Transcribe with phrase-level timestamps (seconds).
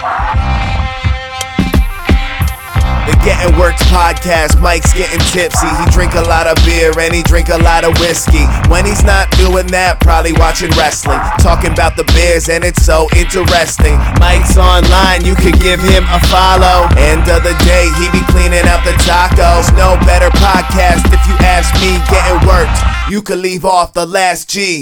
[0.00, 0.08] The
[3.20, 5.68] Getting Worked podcast, Mike's getting tipsy.
[5.68, 8.48] He drink a lot of beer and he drink a lot of whiskey.
[8.72, 11.20] When he's not doing that, probably watching wrestling.
[11.36, 14.00] Talking about the Bears and it's so interesting.
[14.16, 16.88] Mike's online, you could give him a follow.
[16.96, 19.68] End of the day, he be cleaning out the tacos.
[19.76, 22.00] No better podcast if you ask me.
[22.08, 22.80] Getting Worked,
[23.12, 24.80] you could leave off the last G.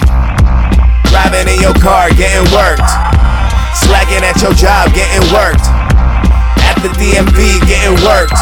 [1.11, 3.08] Driving in your car, getting worked.
[3.89, 5.65] Slacking at your job, getting worked.
[6.61, 8.37] At the DMV, getting worked.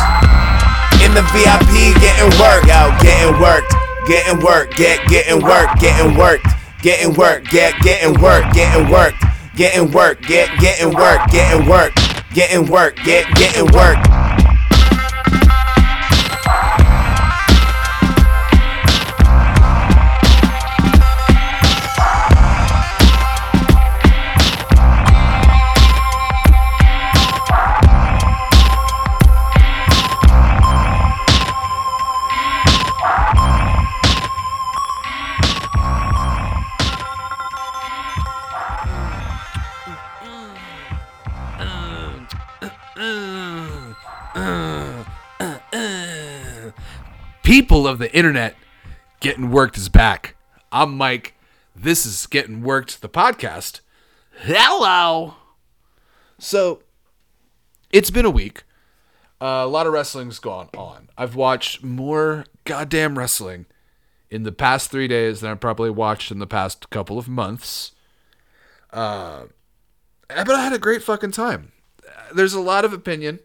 [0.98, 2.66] In the VIP, getting worked.
[2.66, 3.70] Yo, getting worked.
[4.08, 4.76] Getting worked.
[4.76, 5.80] Get getting worked.
[5.80, 6.46] Getting worked.
[6.82, 7.48] Getting worked.
[7.50, 8.54] Get getting worked.
[8.54, 9.22] Getting worked.
[9.54, 10.26] Getting worked.
[10.26, 11.30] Get getting worked.
[11.30, 11.98] Getting worked.
[12.34, 13.04] Getting worked.
[13.04, 14.15] Get getting worked.
[47.56, 48.54] People of the internet,
[49.20, 50.36] Getting Worked is back.
[50.70, 51.32] I'm Mike.
[51.74, 53.80] This is Getting Worked, the podcast.
[54.40, 55.36] Hello.
[56.38, 56.82] So,
[57.90, 58.64] it's been a week.
[59.40, 61.08] Uh, a lot of wrestling's gone on.
[61.16, 63.64] I've watched more goddamn wrestling
[64.28, 67.92] in the past three days than I've probably watched in the past couple of months.
[68.92, 69.44] Uh,
[70.28, 71.72] but I had a great fucking time.
[72.34, 73.40] There's a lot of opinion.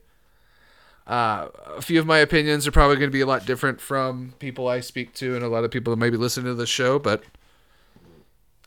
[1.07, 4.33] Uh, a few of my opinions are probably going to be a lot different from
[4.39, 6.99] people I speak to and a lot of people that maybe listen to the show,
[6.99, 7.23] but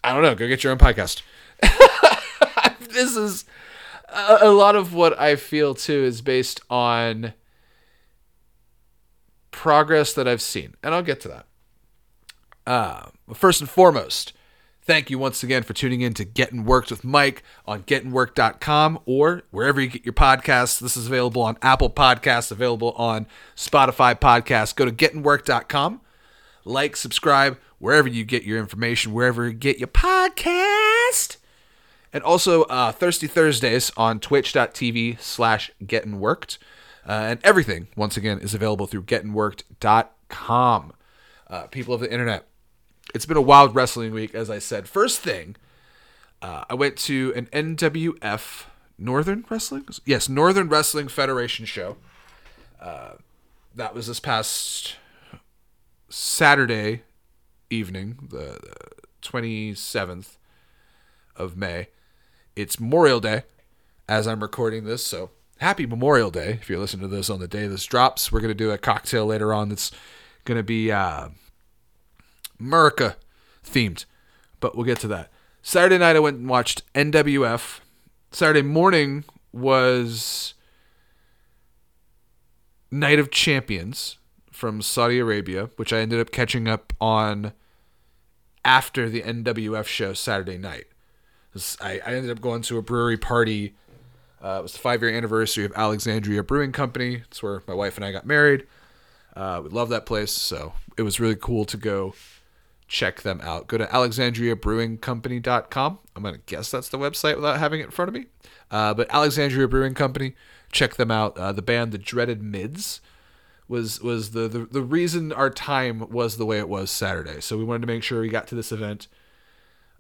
[0.03, 0.35] I don't know.
[0.35, 1.23] Go get your own podcast.
[2.91, 3.45] this is
[4.09, 7.33] a, a lot of what I feel too is based on
[9.51, 11.47] progress that I've seen, and I'll get to that.
[12.67, 14.33] Uh, first and foremost,
[14.84, 19.42] thank you once again for tuning in to Getting Worked with Mike on gettingworked.com or
[19.50, 20.78] wherever you get your podcasts.
[20.78, 24.74] This is available on Apple Podcasts, available on Spotify Podcasts.
[24.74, 26.00] Go to gettingworked.com,
[26.64, 31.39] like, subscribe, wherever you get your information, wherever you get your podcast.
[32.12, 36.58] And also uh, Thirsty Thursdays on twitch.tv slash gettingworked.
[37.06, 40.92] Uh, and everything, once again, is available through gettingworked.com.
[41.51, 42.46] Uh, people of the internet,
[43.14, 44.89] it's been a wild wrestling week, as I said.
[44.89, 45.55] First thing,
[46.42, 48.64] uh, I went to an NWF
[48.98, 51.97] Northern Wrestling, yes, Northern Wrestling Federation show.
[52.80, 53.13] Uh,
[53.75, 54.97] that was this past
[56.08, 57.02] Saturday
[57.70, 58.58] evening, the
[59.23, 60.36] twenty seventh
[61.36, 61.89] of May.
[62.57, 63.45] It's Memorial Day,
[64.08, 67.48] as I'm recording this, so happy Memorial Day if you're listening to this on the
[67.48, 68.31] day this drops.
[68.31, 69.92] We're gonna do a cocktail later on that's
[70.45, 70.91] gonna be.
[70.91, 71.29] Uh,
[72.59, 73.17] America
[73.65, 74.05] themed,
[74.61, 75.31] but we'll get to that.
[75.63, 77.81] Saturday night, I went and watched NWF.
[78.31, 80.55] Saturday morning was
[82.91, 84.19] Night of Champions
[84.51, 87.53] from Saudi Arabia, which I ended up catching up on
[88.64, 90.85] after the NWF show Saturday night.
[91.81, 93.75] I, ended up going to a brewery party.
[94.43, 97.23] Uh, it was the five year anniversary of Alexandria Brewing Company.
[97.27, 98.67] It's where my wife and I got married.
[99.37, 102.14] Uh, we love that place, so it was really cool to go
[102.89, 103.67] check them out.
[103.67, 105.98] Go to alexandriabrewingcompany.com.
[106.14, 108.27] I'm going to guess that's the website without having it in front of me.
[108.70, 110.34] Uh, but Alexandria Brewing Company,
[110.72, 111.36] check them out.
[111.39, 113.00] Uh, the band The Dreaded Mids
[113.67, 117.40] was was the, the the reason our time was the way it was Saturday.
[117.40, 119.08] So we wanted to make sure we got to this event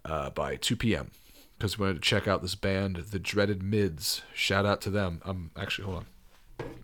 [0.04, 1.10] uh, by 2 p.m.
[1.56, 4.20] because we wanted to check out this band, The Dreaded Mids.
[4.34, 5.22] Shout out to them.
[5.24, 6.06] I'm actually hold on.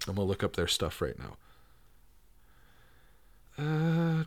[0.08, 1.36] I'm gonna look up their stuff right now.
[3.60, 4.24] Uh,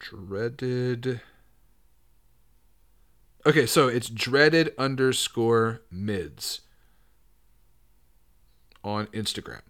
[0.00, 1.20] dreaded.
[3.46, 6.62] Okay, so it's dreaded underscore mids
[8.82, 9.60] on Instagram.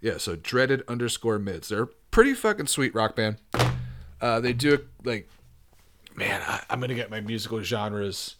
[0.00, 1.68] Yeah, so dreaded underscore mids.
[1.68, 3.36] They're pretty fucking sweet rock band.
[4.22, 5.28] Uh, they do like,
[6.14, 8.36] man, I, I'm gonna get my musical genres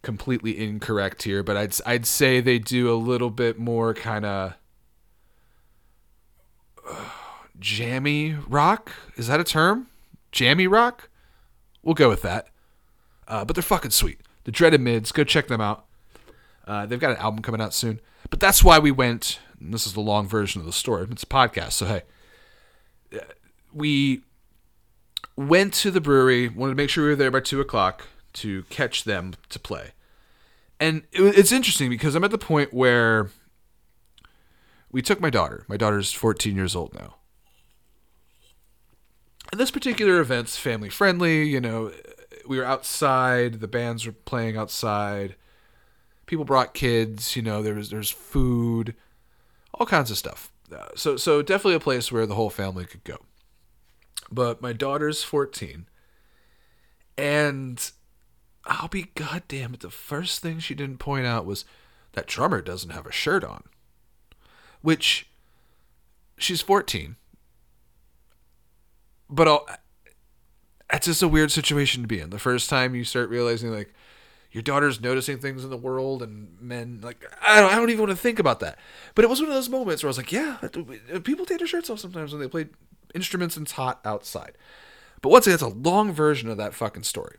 [0.00, 4.54] completely incorrect here, but I'd I'd say they do a little bit more kind of
[7.58, 8.92] jammy rock.
[9.16, 9.88] Is that a term?
[10.30, 11.08] Jammy rock?
[11.82, 12.48] We'll go with that.
[13.28, 14.20] Uh, but they're fucking sweet.
[14.44, 15.84] The Dreaded Mids, go check them out.
[16.66, 18.00] Uh, they've got an album coming out soon.
[18.30, 19.38] But that's why we went.
[19.60, 21.06] this is the long version of the story.
[21.10, 22.02] It's a podcast, so hey,
[23.14, 23.18] uh,
[23.72, 24.22] we
[25.36, 26.48] went to the brewery.
[26.48, 29.90] Wanted to make sure we were there by two o'clock to catch them to play.
[30.80, 33.30] and it, it's interesting because I'm at the point where
[34.90, 35.64] we took my daughter.
[35.68, 37.16] My daughter's 14 years old now.
[39.52, 41.44] And this particular event's family friendly.
[41.44, 41.92] You know,
[42.46, 43.60] we were outside.
[43.60, 45.36] The bands were playing outside.
[46.24, 47.36] People brought kids.
[47.36, 48.94] You know, there was there's food,
[49.74, 50.50] all kinds of stuff.
[50.74, 53.18] Uh, so so definitely a place where the whole family could go.
[54.30, 55.86] But my daughter's 14,
[57.18, 57.90] and
[58.64, 59.80] I'll be goddamn it.
[59.80, 61.66] The first thing she didn't point out was
[62.12, 63.64] that drummer doesn't have a shirt on,
[64.80, 65.28] which
[66.38, 67.16] she's 14
[69.32, 69.66] but I'll,
[71.00, 72.30] just a weird situation to be in.
[72.30, 73.92] The first time you start realizing like
[74.52, 78.02] your daughter's noticing things in the world and men like I don't, I don't even
[78.02, 78.78] want to think about that.
[79.14, 81.58] But it was one of those moments where I was like, yeah, uh, people take
[81.58, 82.66] their shirts off sometimes when they play
[83.14, 84.52] instruments and it's hot outside.
[85.22, 87.38] But once again, it's a long version of that fucking story.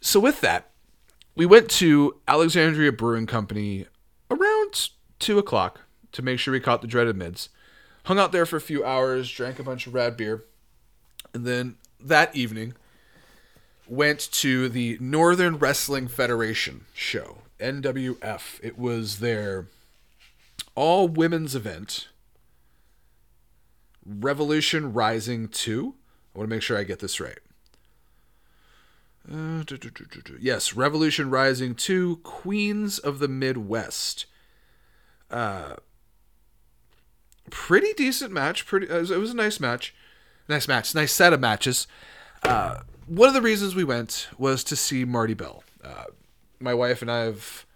[0.00, 0.70] So with that,
[1.34, 3.86] we went to Alexandria Brewing Company
[4.30, 4.88] around
[5.18, 5.80] two o'clock
[6.12, 7.50] to make sure we caught the dreaded mids.
[8.04, 10.44] Hung out there for a few hours, drank a bunch of rad beer
[11.34, 12.74] and then that evening,
[13.86, 18.60] went to the Northern Wrestling Federation show, NWF.
[18.62, 19.66] It was their
[20.74, 22.08] all women's event,
[24.06, 25.94] Revolution Rising 2.
[26.34, 27.38] I want to make sure I get this right.
[29.30, 29.62] Uh,
[30.38, 34.26] yes, Revolution Rising 2, Queens of the Midwest.
[35.30, 35.76] Uh,
[37.50, 38.66] pretty decent match.
[38.66, 39.94] Pretty, it was, it was a nice match
[40.48, 41.86] nice match, nice set of matches.
[42.42, 45.62] Uh, one of the reasons we went was to see Marti Belle.
[45.82, 46.04] Uh,
[46.60, 47.66] my wife and I have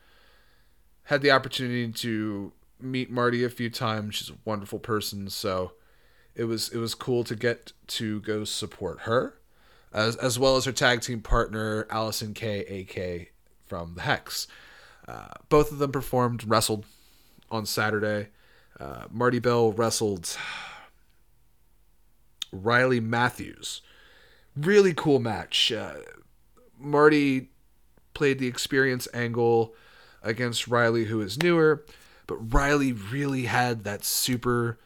[1.04, 4.14] had the opportunity to meet Marti a few times.
[4.14, 5.72] She's a wonderful person, so
[6.34, 9.38] it was it was cool to get to go support her,
[9.92, 13.32] as as well as her tag team partner Allison Kay, AK
[13.66, 14.46] from the Hex.
[15.06, 16.84] Uh, both of them performed, wrestled
[17.50, 18.28] on Saturday.
[18.78, 20.36] Uh, Marti Belle wrestled
[22.52, 23.82] Riley Matthews.
[24.56, 25.72] Really cool match.
[25.72, 25.94] Uh,
[26.78, 27.50] Marti
[28.14, 29.74] played the experience angle
[30.22, 31.84] against Riley, who is newer,
[32.26, 34.78] but Riley really had that super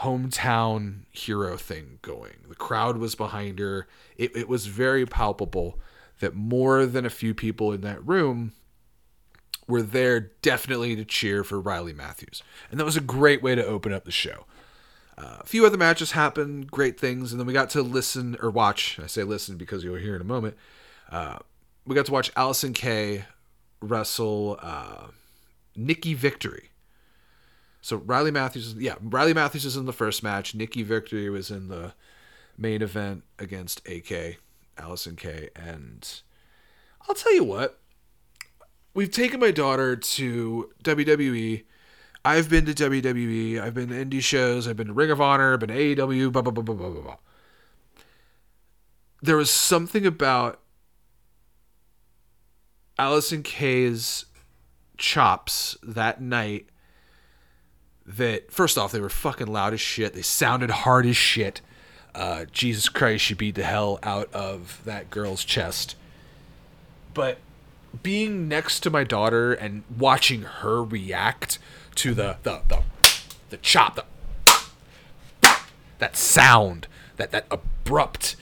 [0.00, 2.34] hometown hero thing going.
[2.48, 3.86] The crowd was behind her.
[4.16, 5.78] It, it was very palpable
[6.20, 8.52] that more than a few people in that room
[9.68, 12.42] were there definitely to cheer for Riley Matthews.
[12.70, 14.46] And that was a great way to open up the show.
[15.18, 18.98] A few other matches happened, great things, and then we got to listen or watch.
[19.02, 20.56] I say listen because you'll hear in a moment.
[21.10, 21.38] Uh,
[21.86, 23.24] we got to watch Allison Kay
[23.80, 25.06] wrestle uh,
[25.74, 26.70] Nikki Victory.
[27.80, 30.54] So Riley Matthews, yeah, Riley Matthews is in the first match.
[30.54, 31.94] Nikki Victory was in the
[32.58, 34.38] main event against AK,
[34.76, 36.20] Allison Kay, and
[37.08, 37.78] I'll tell you what,
[38.92, 41.64] we've taken my daughter to WWE
[42.26, 45.52] I've been to WWE, I've been to indie shows, I've been to Ring of Honor,
[45.52, 47.16] I've been to AEW, blah, blah, blah, blah, blah, blah, blah.
[49.22, 50.58] There was something about
[52.98, 54.24] Allison Kay's
[54.98, 56.66] chops that night
[58.04, 60.12] that, first off, they were fucking loud as shit.
[60.12, 61.60] They sounded hard as shit.
[62.12, 65.94] Uh, Jesus Christ, she beat the hell out of that girl's chest.
[67.14, 67.38] But
[68.02, 71.60] being next to my daughter and watching her react
[71.96, 72.82] to the the the,
[73.50, 74.04] the chop, the
[75.98, 76.86] that sound,
[77.16, 78.36] that that abrupt,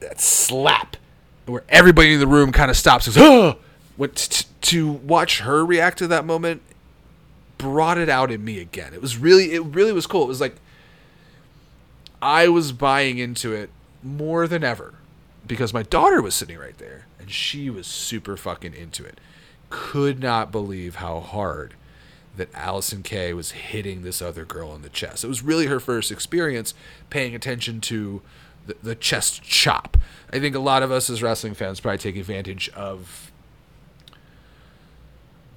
[0.00, 0.96] that slap,
[1.46, 3.06] where everybody in the room kind of stops.
[3.06, 3.58] Goes, oh!
[4.14, 6.62] T- to watch her react to that moment
[7.58, 8.92] brought it out in me again.
[8.94, 10.24] It was really, it really was cool.
[10.24, 10.56] It was like
[12.20, 13.70] I was buying into it
[14.02, 14.94] more than ever
[15.46, 19.20] because my daughter was sitting right there and she was super fucking into it.
[19.70, 21.74] Could not believe how hard
[22.36, 25.22] that Allison Kay was hitting this other girl in the chest.
[25.24, 26.74] It was really her first experience
[27.10, 28.22] paying attention to
[28.66, 29.96] the, the chest chop.
[30.32, 33.30] I think a lot of us as wrestling fans probably take advantage of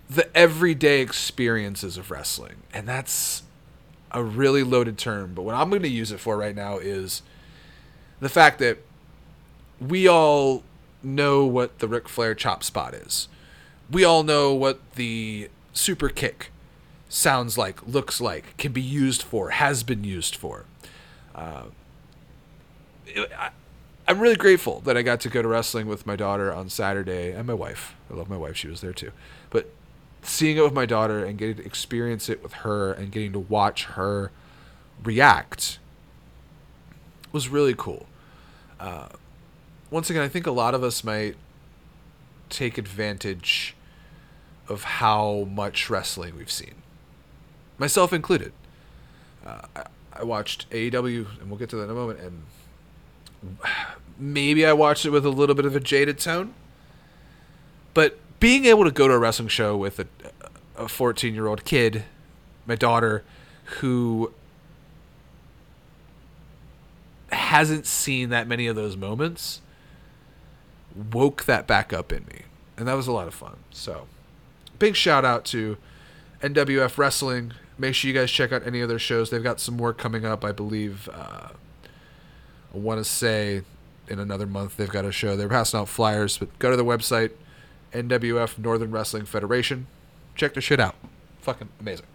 [0.10, 2.58] the everyday experiences of wrestling.
[2.74, 3.44] And that's
[4.12, 7.22] a really loaded term, but what I'm going to use it for right now is
[8.20, 8.80] the fact that
[9.80, 10.64] we all
[11.04, 13.28] know what the Ric Flair chop spot is.
[13.92, 16.52] We all know what the super kick
[17.10, 20.66] sounds like, looks like, can be used for, has been used for.
[21.34, 21.66] Uh,
[23.38, 23.50] I,
[24.08, 27.32] I'm really grateful that I got to go to wrestling with my daughter on Saturday
[27.32, 27.96] and my wife.
[28.12, 29.12] I love my wife; she was there too.
[29.50, 29.72] But
[30.22, 33.40] seeing it with my daughter and getting to experience it with her and getting to
[33.40, 34.32] watch her
[35.04, 35.80] react
[37.32, 38.06] was really cool.
[38.80, 39.08] Uh,
[39.90, 41.36] once again, I think a lot of us might
[42.50, 43.76] take advantage
[44.68, 46.76] of how much wrestling we've seen,
[47.78, 48.54] myself included.
[49.46, 53.58] Uh, I, I watched AEW, and we'll get to that in a moment, and
[54.18, 56.54] maybe I watched it with a little bit of a jaded tone.
[57.94, 60.08] But being able to go to a wrestling show with a
[60.78, 62.04] a 14 year old kid,
[62.66, 63.24] my daughter,
[63.80, 64.32] who
[67.32, 69.62] hasn't seen that many of those moments,
[71.12, 72.44] woke that back up in me.
[72.78, 73.58] And that was a lot of fun.
[73.72, 74.08] So,
[74.80, 75.78] big shout out to
[76.42, 77.54] NWF Wrestling.
[77.78, 79.30] Make sure you guys check out any of their shows.
[79.30, 81.10] They've got some more coming up, I believe.
[81.12, 81.50] Uh,
[82.74, 83.64] I want to say
[84.08, 85.36] in another month they've got a show.
[85.36, 87.32] They're passing out flyers, but go to their website,
[87.92, 89.88] NWF Northern Wrestling Federation.
[90.36, 90.96] Check their shit out.
[91.42, 92.06] Fucking amazing.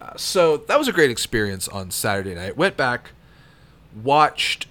[0.00, 2.56] Uh, so that was a great experience on Saturday night.
[2.56, 3.10] Went back,
[4.02, 4.66] watched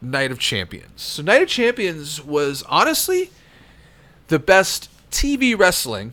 [0.00, 1.02] Night of Champions.
[1.02, 3.30] So Night of Champions was honestly
[4.28, 6.12] the best TV wrestling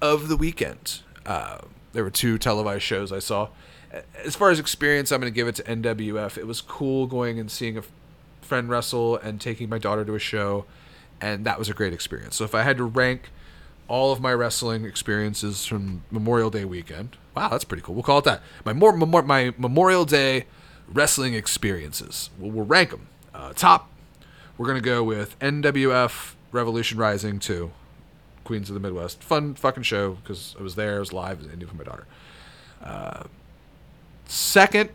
[0.00, 1.00] of the weekend.
[1.28, 1.58] Uh,
[1.92, 3.48] there were two televised shows I saw.
[4.24, 6.38] As far as experience, I'm going to give it to NWF.
[6.38, 7.82] It was cool going and seeing a
[8.40, 10.64] friend wrestle and taking my daughter to a show,
[11.20, 12.36] and that was a great experience.
[12.36, 13.28] So if I had to rank
[13.88, 17.94] all of my wrestling experiences from Memorial Day weekend, wow, that's pretty cool.
[17.94, 18.42] We'll call it that.
[18.64, 20.46] My more my Memorial Day
[20.90, 22.30] wrestling experiences.
[22.38, 23.08] We'll, we'll rank them.
[23.34, 23.90] Uh, top,
[24.56, 27.70] we're gonna go with NWF Revolution Rising 2,
[28.48, 29.22] Queens of the Midwest.
[29.22, 32.06] Fun fucking show because I was there, I was live, I knew for my daughter.
[32.82, 33.24] Uh,
[34.24, 34.88] second,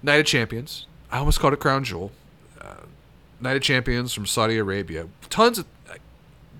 [0.00, 0.86] Night of Champions.
[1.10, 2.12] I almost called it Crown Jewel.
[2.60, 2.82] Uh,
[3.40, 5.08] Night of Champions from Saudi Arabia.
[5.28, 5.66] Tons of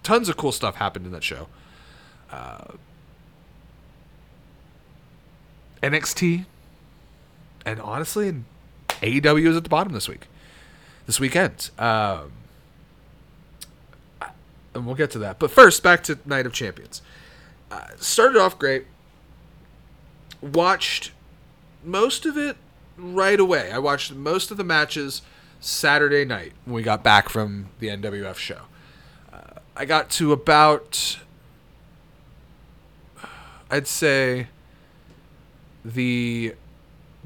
[0.02, 1.46] tons of cool stuff happened in that show.
[2.32, 2.72] Uh,
[5.80, 6.46] NXT,
[7.64, 8.44] and honestly, and
[8.88, 10.26] AEW is at the bottom this week,
[11.06, 11.70] this weekend.
[11.78, 12.32] Um,
[14.74, 15.38] and we'll get to that.
[15.38, 17.02] But first, back to Night of Champions.
[17.70, 18.86] Uh, started off great.
[20.40, 21.12] Watched
[21.84, 22.56] most of it
[22.96, 23.70] right away.
[23.70, 25.22] I watched most of the matches
[25.60, 28.62] Saturday night when we got back from the NWF show.
[29.32, 31.18] Uh, I got to about,
[33.70, 34.48] I'd say,
[35.84, 36.54] the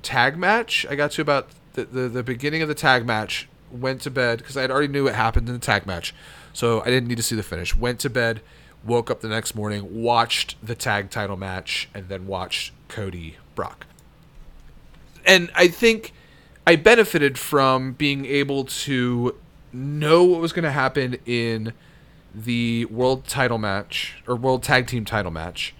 [0.02, 0.86] tag match.
[0.88, 3.48] I got to about the, the, the beginning of the tag match.
[3.70, 6.14] Went to bed because I already knew what happened in the tag match,
[6.52, 7.76] so I didn't need to see the finish.
[7.76, 8.40] Went to bed,
[8.84, 13.86] woke up the next morning, watched the tag title match, and then watched Cody Brock.
[15.24, 16.12] And I think
[16.66, 19.36] I benefited from being able to
[19.72, 21.72] know what was going to happen in
[22.34, 25.74] the world title match or world tag team title match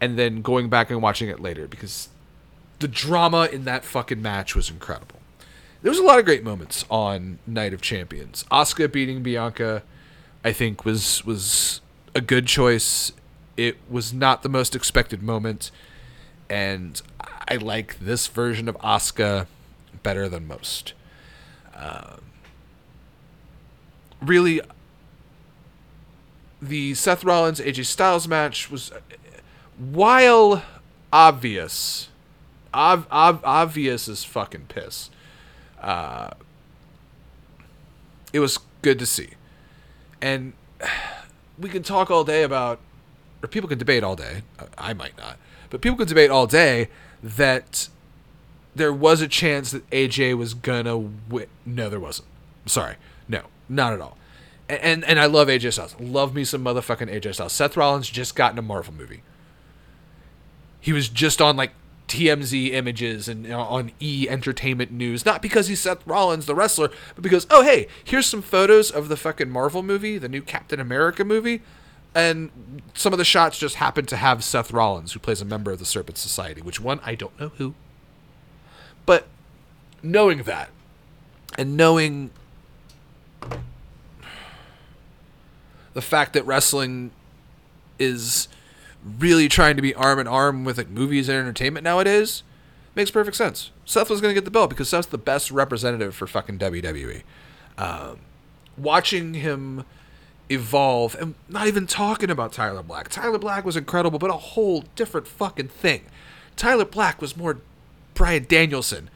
[0.00, 2.08] and then going back and watching it later because
[2.78, 5.15] the drama in that fucking match was incredible.
[5.82, 8.44] There was a lot of great moments on Night of Champions.
[8.50, 9.82] Asuka beating Bianca,
[10.44, 11.80] I think was was
[12.14, 13.12] a good choice.
[13.56, 15.70] It was not the most expected moment,
[16.50, 17.00] and
[17.48, 19.46] I like this version of Asuka
[20.02, 20.92] better than most.
[21.74, 22.20] Um,
[24.20, 24.60] really,
[26.60, 28.92] the Seth Rollins AJ Styles match was,
[29.78, 30.62] while
[31.12, 32.08] obvious,
[32.74, 35.10] ob- ob- obvious as fucking piss.
[35.86, 36.30] Uh,
[38.32, 39.30] it was good to see,
[40.20, 40.52] and
[41.58, 42.80] we can talk all day about,
[43.40, 44.42] or people can debate all day.
[44.76, 45.38] I might not,
[45.70, 46.88] but people can debate all day
[47.22, 47.88] that
[48.74, 51.46] there was a chance that AJ was gonna win.
[51.64, 52.26] No, there wasn't.
[52.66, 52.96] Sorry,
[53.28, 54.18] no, not at all.
[54.68, 55.94] And, and and I love AJ Styles.
[56.00, 57.52] Love me some motherfucking AJ Styles.
[57.52, 59.22] Seth Rollins just got in a Marvel movie.
[60.80, 61.70] He was just on like
[62.08, 66.54] TMZ images and you know, on E Entertainment News, not because he's Seth Rollins, the
[66.54, 70.42] wrestler, but because oh hey, here's some photos of the fucking Marvel movie, the new
[70.42, 71.62] Captain America movie,
[72.14, 75.72] and some of the shots just happen to have Seth Rollins, who plays a member
[75.72, 76.62] of the Serpent Society.
[76.62, 77.74] Which one I don't know who,
[79.04, 79.26] but
[80.02, 80.70] knowing that,
[81.58, 82.30] and knowing
[85.94, 87.10] the fact that wrestling
[87.98, 88.48] is
[89.18, 92.42] really trying to be arm in arm with like movies and entertainment nowadays
[92.94, 93.70] makes perfect sense.
[93.84, 97.22] Seth was going to get the belt because Seth's the best representative for fucking WWE.
[97.78, 98.18] Um,
[98.76, 99.84] watching him
[100.48, 103.08] evolve and not even talking about Tyler Black.
[103.08, 106.02] Tyler Black was incredible, but a whole different fucking thing.
[106.56, 107.58] Tyler Black was more
[108.14, 109.10] Bryan Danielson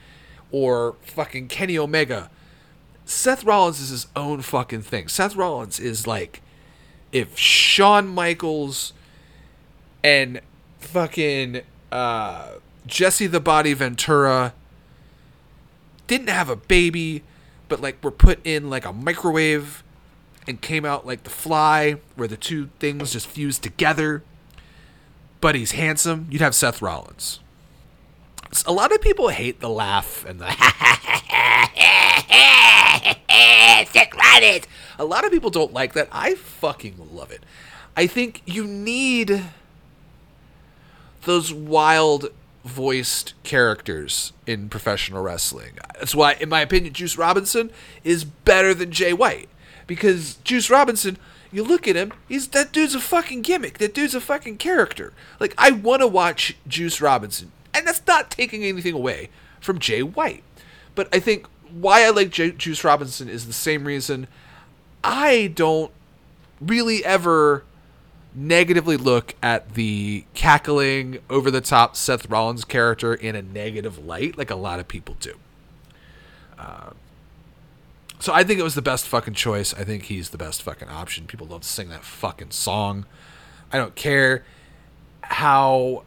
[0.52, 2.30] or fucking Kenny Omega.
[3.04, 5.08] Seth Rollins is his own fucking thing.
[5.08, 6.42] Seth Rollins is like
[7.12, 8.92] if Shawn Michaels
[10.02, 10.40] and
[10.78, 12.52] fucking uh,
[12.86, 14.54] Jesse the Body Ventura
[16.06, 17.22] didn't have a baby,
[17.68, 19.82] but like were put in like a microwave
[20.46, 24.22] and came out like the fly, where the two things just fused together.
[25.40, 26.26] But he's handsome.
[26.30, 27.40] You'd have Seth Rollins.
[28.66, 30.46] A lot of people hate the laugh and the
[33.92, 34.66] Seth Rollins.
[34.98, 36.08] A lot of people don't like that.
[36.12, 37.44] I fucking love it.
[37.96, 39.44] I think you need
[41.22, 42.30] those wild
[42.64, 45.78] voiced characters in professional wrestling.
[45.94, 47.70] That's why, in my opinion, Juice Robinson
[48.04, 49.48] is better than Jay White.
[49.86, 51.18] Because Juice Robinson,
[51.50, 53.78] you look at him, he's that dude's a fucking gimmick.
[53.78, 55.12] That dude's a fucking character.
[55.40, 60.02] Like I want to watch Juice Robinson, and that's not taking anything away from Jay
[60.02, 60.44] White.
[60.94, 64.28] But I think why I like J- Juice Robinson is the same reason
[65.02, 65.90] I don't
[66.60, 67.64] really ever
[68.34, 74.38] negatively look at the cackling over the top Seth Rollins character in a negative light
[74.38, 75.34] like a lot of people do.
[76.58, 76.90] Uh,
[78.18, 79.72] so I think it was the best fucking choice.
[79.74, 81.26] I think he's the best fucking option.
[81.26, 83.06] People love to sing that fucking song.
[83.72, 84.44] I don't care
[85.22, 86.04] how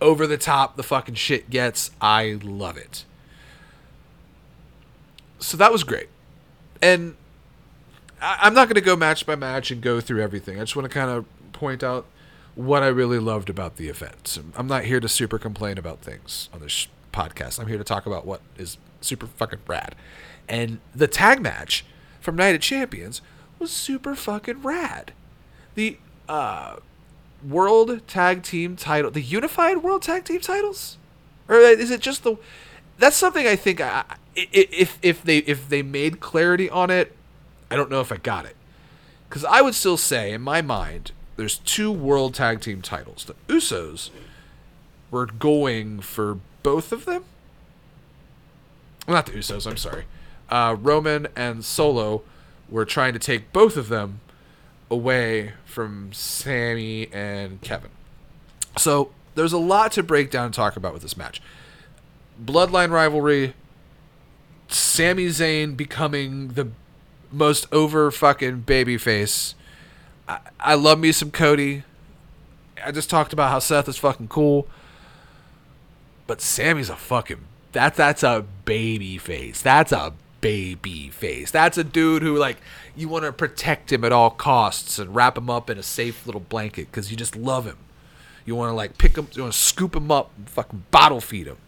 [0.00, 1.90] over the top the fucking shit gets.
[2.00, 3.04] I love it.
[5.38, 6.08] So that was great.
[6.82, 7.16] And
[8.20, 10.56] I, am not going to go match by match and go through everything.
[10.58, 12.06] I just want to kind of point out
[12.54, 14.38] what I really loved about the event.
[14.56, 17.60] I'm not here to super complain about things on this podcast.
[17.60, 19.94] I'm here to talk about what is super fucking rad.
[20.48, 21.84] And the tag match
[22.20, 23.20] from Night of Champions
[23.58, 25.12] was super fucking rad.
[25.74, 26.76] The uh,
[27.46, 30.98] World Tag Team title, the Unified World Tag Team titles,
[31.48, 32.36] or is it just the?
[32.98, 34.04] That's something I think I,
[34.34, 37.15] if if they if they made clarity on it,
[37.70, 38.56] I don't know if I got it.
[39.28, 43.24] Because I would still say, in my mind, there's two World Tag Team titles.
[43.24, 44.10] The Usos
[45.10, 47.24] were going for both of them.
[49.06, 50.04] Well, not the Usos, I'm sorry.
[50.48, 52.22] Uh, Roman and Solo
[52.68, 54.20] were trying to take both of them
[54.90, 57.90] away from Sami and Kevin.
[58.78, 61.40] So there's a lot to break down and talk about with this match.
[62.42, 63.54] Bloodline rivalry,
[64.68, 66.68] Sami Zayn becoming the
[67.32, 69.54] most over fucking baby face.
[70.28, 71.84] I, I love me some Cody.
[72.84, 74.68] I just talked about how Seth is fucking cool.
[76.26, 77.40] But Sami's a fucking
[77.72, 79.60] that that's a baby face.
[79.60, 81.50] That's a baby face.
[81.50, 82.56] That's a dude who like
[82.96, 86.24] you want to protect him at all costs and wrap him up in a safe
[86.26, 87.76] little blanket because you just love him.
[88.44, 91.20] You want to like pick him, you want to scoop him up, and fucking bottle
[91.20, 91.58] feed him.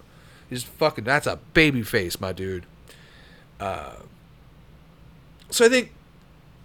[0.48, 2.64] He's fucking that's a baby face, my dude.
[3.60, 3.96] Uh,
[5.50, 5.92] so I think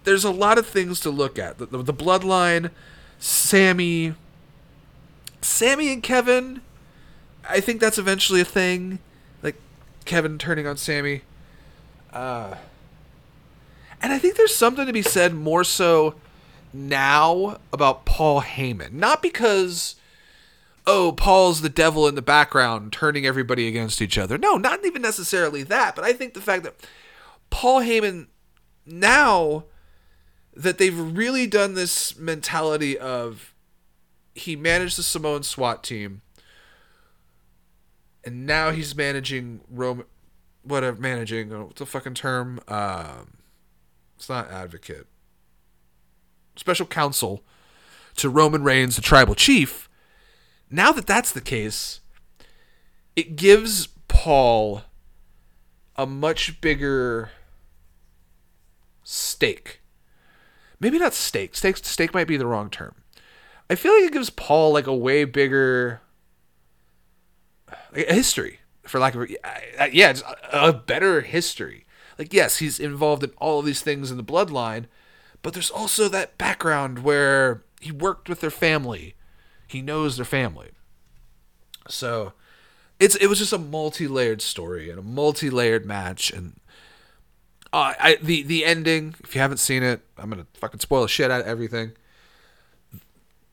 [0.04, 1.58] there's a lot of things to look at.
[1.58, 2.70] The, the, the bloodline,
[3.18, 4.14] Sami,
[5.40, 6.60] Sami and Kevin.
[7.48, 8.98] I think that's eventually a thing,
[9.42, 9.56] like
[10.04, 11.22] Kevin turning on Sami.
[12.12, 12.54] Uh,
[14.00, 16.14] and I think there's something to be said more so
[16.72, 19.96] now about Paul Heyman, not because
[20.86, 24.36] oh Paul's the devil in the background turning everybody against each other.
[24.36, 26.74] No, not even necessarily that, but I think the fact that
[27.50, 28.26] Paul Heyman
[28.86, 29.64] now
[30.54, 33.54] that they've really done this mentality of
[34.34, 36.22] he managed the Samoan SWAT team
[38.24, 40.04] and now he's managing Rome
[40.62, 42.60] whatever managing uh, what's the fucking term?
[42.68, 43.38] Um
[44.16, 45.06] it's not advocate.
[46.56, 47.42] Special counsel
[48.16, 49.88] to Roman Reigns the tribal chief.
[50.70, 52.00] Now that that's the case
[53.16, 54.82] it gives Paul
[55.96, 57.30] a much bigger
[59.04, 59.80] stake.
[60.80, 61.54] Maybe not stake.
[61.54, 62.96] Stake stake might be the wrong term.
[63.70, 66.00] I feel like it gives Paul like a way bigger
[67.94, 71.86] like a history for lack of yeah, it's a better history.
[72.18, 74.86] Like yes, he's involved in all of these things in the bloodline,
[75.42, 79.14] but there's also that background where he worked with their family.
[79.66, 80.70] He knows their family.
[81.88, 82.32] So
[83.00, 86.60] it's it was just a multi-layered story and a multi-layered match and
[87.74, 89.16] uh, I the the ending.
[89.24, 91.92] If you haven't seen it, I'm gonna fucking spoil shit out of everything.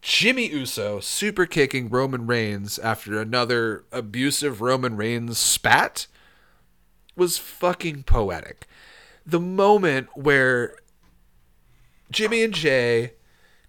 [0.03, 6.05] Jimmy Uso super kicking Roman Reigns after another abusive Roman Reigns spat
[7.15, 8.67] was fucking poetic.
[9.25, 10.75] The moment where
[12.11, 13.13] Jimmy and Jey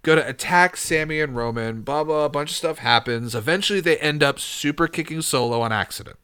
[0.02, 3.34] go to attack Sami and Roman, blah blah, a bunch of stuff happens.
[3.34, 6.18] Eventually they end up super kicking Solo on accident.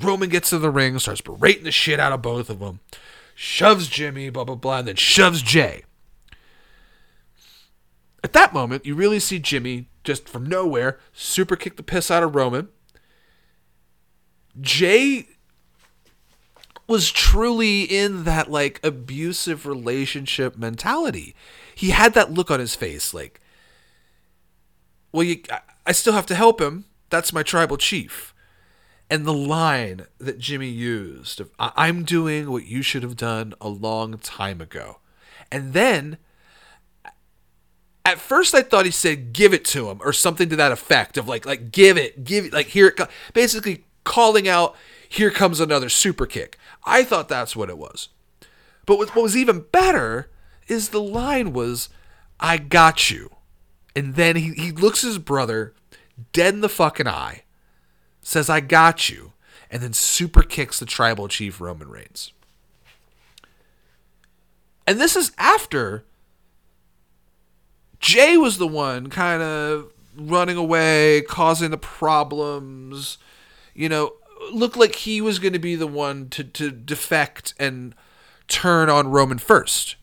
[0.00, 2.80] Roman gets to the ring, starts berating the shit out of both of them,
[3.36, 5.84] shoves Jimmy, blah, blah, blah, and then shoves Jey.
[8.24, 12.24] At that moment, you really see Jimmy just from nowhere super kick the piss out
[12.24, 12.68] of Roman.
[14.60, 15.28] Jey
[16.88, 21.34] was truly in that like abusive relationship mentality.
[21.74, 23.40] He had that look on his face like
[25.12, 25.42] well you
[25.84, 26.84] I still have to help him.
[27.10, 28.34] That's my tribal chief.
[29.08, 33.68] And the line that Jimmy used of I'm doing what you should have done a
[33.68, 34.98] long time ago.
[35.50, 36.18] And then
[38.04, 41.16] at first I thought he said give it to him or something to that effect
[41.16, 43.00] of like like give it, give it like here it
[43.32, 44.74] basically calling out
[45.08, 46.58] here comes another super kick.
[46.84, 48.08] I thought that's what it was.
[48.86, 50.30] But what was even better
[50.68, 51.88] is the line was
[52.40, 53.30] I got you.
[53.94, 55.74] And then he, he looks his brother
[56.32, 57.42] dead in the fucking eye,
[58.26, 59.34] says I got you,
[59.70, 62.32] and then super kicks the tribal chief Roman Reigns.
[64.84, 66.04] And this is after
[68.00, 73.18] Jey was the one kind of running away, causing the problems.
[73.74, 74.14] You know,
[74.52, 77.94] looked like he was going to be the one to, to defect and
[78.48, 79.94] turn on Roman first.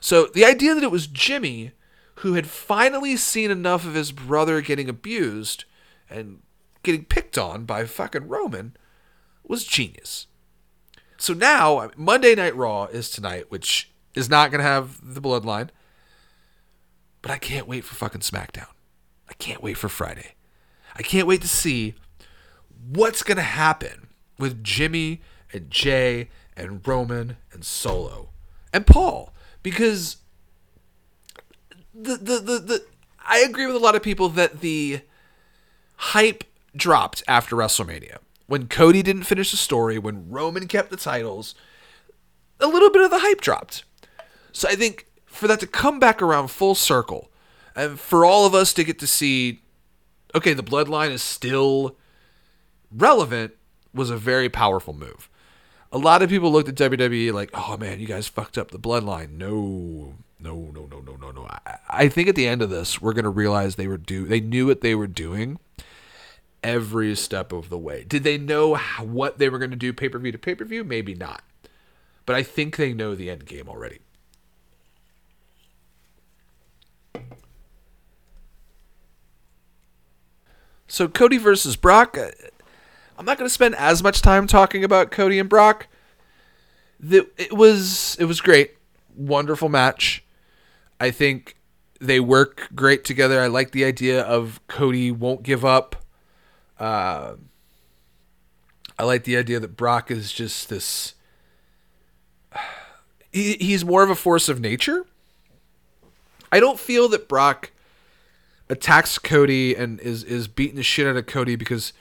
[0.00, 1.70] So the idea that it was Jimmy
[2.16, 5.64] who had finally seen enough of his brother getting abused
[6.10, 6.40] and
[6.82, 8.76] getting picked on by fucking Roman
[9.44, 10.26] was genius.
[11.16, 15.68] So now Monday Night Raw is tonight, which is not going to have the bloodline.
[17.20, 18.66] But I can't wait for fucking SmackDown.
[19.28, 20.34] I can't wait for Friday.
[20.96, 21.94] I can't wait to see
[22.92, 25.20] what's going to happen with Jimmy
[25.52, 28.30] and Jey and Roman and Solo
[28.72, 30.16] and Paul because
[31.94, 32.84] the the the, the
[33.24, 35.02] I agree with a lot of people that the
[35.96, 38.18] hype dropped after WrestleMania.
[38.46, 41.54] When Cody didn't finish the story, when Roman kept the titles,
[42.60, 43.84] a little bit of the hype dropped.
[44.52, 47.30] So I think for that to come back around full circle,
[47.74, 49.62] and for all of us to get to see,
[50.34, 51.96] okay, the bloodline is still
[52.90, 53.54] relevant,
[53.94, 55.28] was a very powerful move.
[55.90, 58.78] A lot of people looked at WWE like, oh man, you guys fucked up the
[58.78, 59.32] bloodline.
[59.32, 61.46] No, no, no, no, no, no, no.
[61.48, 64.40] I, I think at the end of this, we're gonna realize they were do they
[64.40, 65.58] knew what they were doing
[66.62, 68.04] every step of the way.
[68.04, 70.64] Did they know how, what they were gonna do pay per view to pay per
[70.64, 70.84] view?
[70.84, 71.42] Maybe not,
[72.26, 73.98] but I think they know the end game already.
[80.92, 82.18] So Cody versus Brock.
[82.18, 82.32] Uh,
[83.16, 85.86] I'm not going to spend as much time talking about Cody and Brock.
[87.08, 88.72] It was it was great,
[89.16, 90.22] wonderful match.
[91.00, 91.56] I think
[91.98, 93.40] they work great together.
[93.40, 96.01] I like the idea of Cody won't give up.
[96.82, 97.36] Uh,
[98.98, 101.14] I like the idea that Brock is just this.
[103.34, 105.06] He, he's more of a force of nature.
[106.52, 107.72] I don't feel that Brock
[108.68, 111.94] attacks Cody and is is beating the shit out of Cody because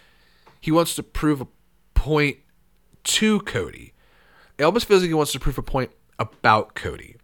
[0.59, 1.47] he wants to prove a
[1.93, 2.39] point
[3.05, 3.93] to Cody.
[4.57, 7.15] It almost feels like he wants to prove a point about Cody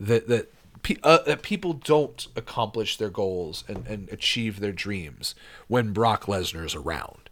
[0.00, 0.52] that that
[1.02, 5.34] uh, that people don't accomplish their goals and, and achieve their dreams
[5.68, 7.30] when Brock Lesnar is around.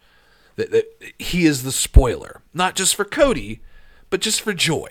[0.56, 0.86] That, that
[1.18, 3.60] he is the spoiler, not just for Cody,
[4.10, 4.88] but just for joy.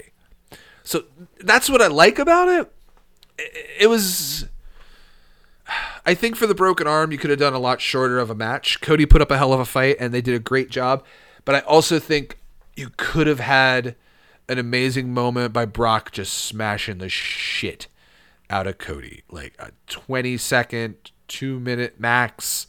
[0.84, 1.06] So
[1.40, 2.72] that's what I like about it.
[3.38, 4.46] It, it was
[6.06, 8.36] I think for the broken arm, you could have done a lot shorter of a
[8.36, 8.82] match.
[8.82, 11.04] Cody put up a hell of a fight, and they did a great job.
[11.46, 12.40] But I also think
[12.76, 13.96] you could have had
[14.50, 17.88] an amazing moment by Brock just smashing the shit
[18.54, 19.24] out of Cody.
[19.30, 22.68] Like a 20 second, two minute max,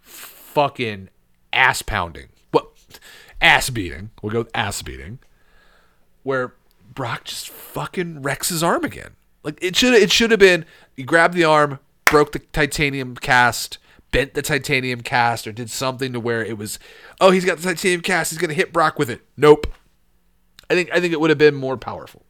[0.00, 1.10] fucking
[1.52, 2.30] ass pounding.
[2.52, 2.72] Well,
[3.40, 4.10] ass beating.
[4.22, 5.18] We'll go with ass beating.
[6.22, 6.54] Where
[6.94, 9.10] Brock just fucking wrecks his arm again.
[9.42, 10.64] Like it should it should have been
[10.96, 13.78] you grab the arm, broke the titanium cast,
[14.12, 16.78] bent the titanium cast, or did something to where it was,
[17.20, 19.22] oh, he's got the titanium cast, he's gonna hit Brock with it.
[19.36, 19.66] Nope.
[20.68, 22.22] I think I think it would have been more powerful.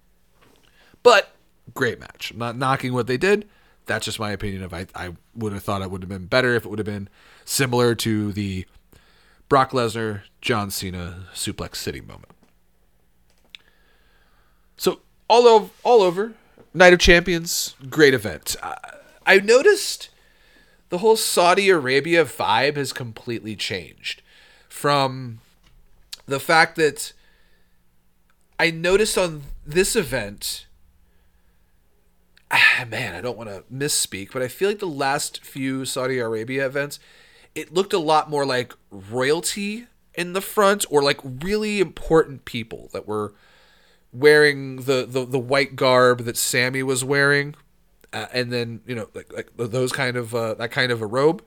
[1.03, 1.35] But
[1.74, 2.30] great match.
[2.30, 3.48] I'm not knocking what they did.
[3.87, 6.54] That's just my opinion of I, I would have thought it would have been better
[6.54, 7.09] if it would have been
[7.44, 8.66] similar to the
[9.48, 12.33] Brock Lesnar, John Cena Suplex City moment.
[14.76, 16.35] So all over, all over,
[16.72, 18.54] Night of Champions, great event.
[18.62, 18.76] Uh,
[19.26, 20.11] I noticed
[20.88, 24.22] the whole Saudi Arabia vibe has completely changed
[24.68, 25.40] from
[26.26, 27.12] the fact that
[28.59, 30.66] I noticed on this event.
[32.50, 36.18] Ah, man, I don't want to misspeak, but I feel like the last few Saudi
[36.18, 36.98] Arabia events,
[37.54, 42.88] it looked a lot more like royalty in the front or like really important people
[42.92, 43.34] that were
[44.12, 47.54] wearing the, the, the white garb that Sami was wearing
[48.12, 51.06] uh, and then you know like, like those kind of uh, that kind of a
[51.06, 51.44] robe.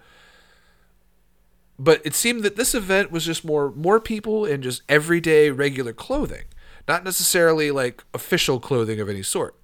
[1.79, 5.93] But it seemed that this event was just more more people in just everyday regular
[5.93, 6.45] clothing.
[6.87, 9.55] not necessarily like official clothing of any sort.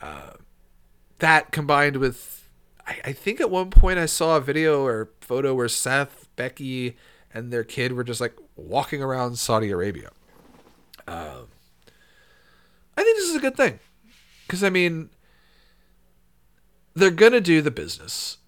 [0.00, 0.32] Uh,
[1.18, 2.48] that combined with,
[2.86, 6.96] I, I think at one point I saw a video or photo where Seth, Becky,
[7.32, 10.10] and their kid were just like walking around Saudi Arabia.
[11.08, 11.48] Um,
[12.96, 13.78] I think this is a good thing
[14.46, 15.10] because I mean,
[16.94, 18.38] they're gonna do the business.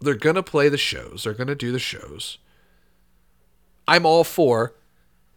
[0.00, 1.24] They're gonna play the shows.
[1.24, 2.38] They're gonna do the shows.
[3.88, 4.74] I'm all for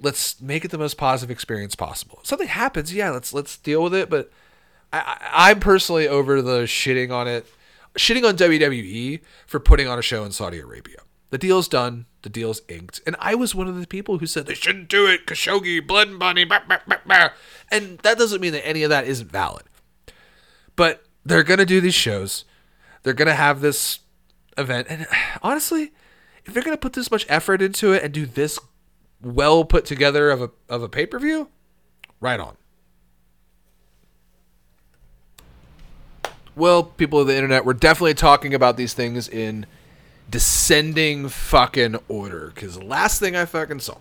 [0.04, 2.20] let's make it the most positive experience possible.
[2.22, 4.10] If something happens, yeah, let's let's deal with it.
[4.10, 4.32] But
[4.94, 7.46] I, I'm personally over the shitting on it,
[7.98, 10.98] shitting on WWE for putting on a show in Saudi Arabia.
[11.32, 12.06] The deal's done.
[12.22, 13.02] The deal's inked.
[13.08, 15.26] And I was one of the people who said they shouldn't do it.
[15.26, 16.34] Khashoggi, Blood and bah,
[16.70, 17.30] bah, bah, bah.
[17.72, 19.64] and that doesn't mean that any of that isn't valid.
[20.76, 22.46] But they're gonna do these shows.
[23.02, 24.00] They're gonna have this
[24.58, 25.08] event, and
[25.42, 25.92] honestly,
[26.46, 28.60] if they're gonna put this much effort into it and do this
[29.22, 31.50] well put together of a of a pay per view,
[32.20, 32.58] right on.
[36.56, 39.66] Well, people of the internet, we're definitely talking about these things in
[40.30, 43.98] descending fucking order because the last thing I fucking saw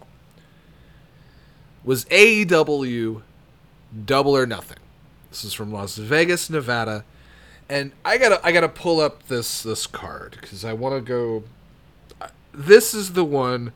[1.82, 3.22] was AEW
[4.04, 4.78] Double or Nothing.
[5.30, 7.04] This is from Las Vegas, Nevada,
[7.68, 11.44] and I gotta I gotta pull up this this card because I want to go.
[12.52, 13.72] This is the one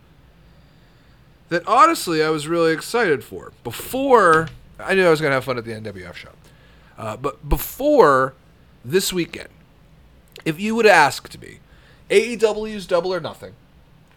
[1.49, 3.53] that honestly I was really excited for.
[3.65, 6.33] Before I knew I was gonna have fun at the NWF show,
[6.99, 8.35] uh, but before
[8.90, 9.49] this weekend,
[10.44, 11.59] if you would have asked me,
[12.11, 13.55] AEW's Double or Nothing,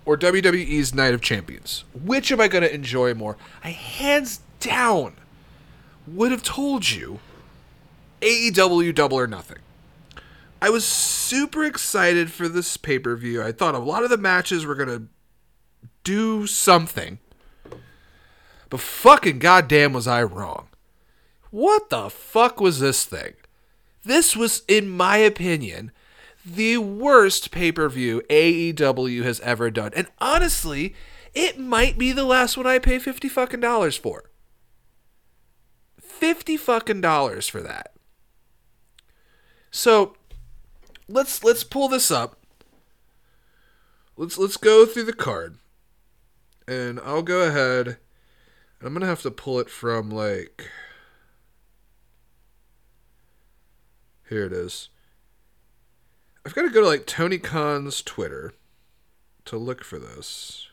[0.05, 3.37] or WWE's Night of Champions, which am I gonna enjoy more?
[3.63, 5.15] I hands down
[6.07, 7.19] would have told you
[8.21, 9.59] AEW Double or Nothing.
[10.61, 13.41] I was super excited for this pay per view.
[13.41, 15.07] I thought a lot of the matches were going to
[16.03, 17.19] do something.
[18.69, 20.67] But fucking goddamn was I wrong.
[21.49, 23.33] What the fuck was this thing?
[24.03, 25.91] This was, in my opinion,
[26.45, 29.91] the worst pay per view AEW has ever done.
[29.95, 30.95] And honestly,
[31.33, 34.29] it might be the last one I pay 50 fucking dollars for.
[36.01, 37.93] 50 fucking dollars for that.
[39.71, 40.15] So
[41.07, 42.39] let's let's pull this up.
[44.17, 45.57] Let's let's go through the card.
[46.67, 47.97] And I'll go ahead.
[48.81, 50.69] I'm gonna have to pull it from like
[54.29, 54.89] here it is.
[56.45, 58.53] I've got to go to like Tony Khan's Twitter
[59.45, 60.67] to look for this.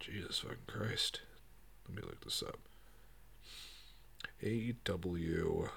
[0.00, 1.20] Jesus fucking Christ.
[1.88, 2.58] Let me look this up.
[4.42, 5.68] AEW.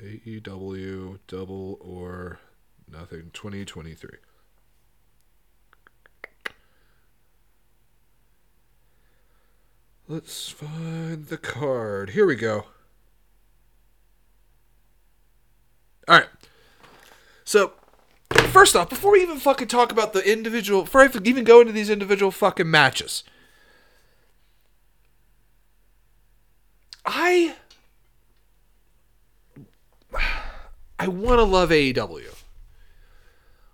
[0.00, 2.40] AEW double or
[2.90, 4.10] nothing 2023.
[10.12, 12.10] Let's find the card.
[12.10, 12.66] Here we go.
[16.06, 16.26] All right.
[17.44, 17.72] So,
[18.50, 21.72] first off, before we even fucking talk about the individual, before I even go into
[21.72, 23.24] these individual fucking matches,
[27.06, 27.54] I
[30.98, 32.34] I want to love AEW.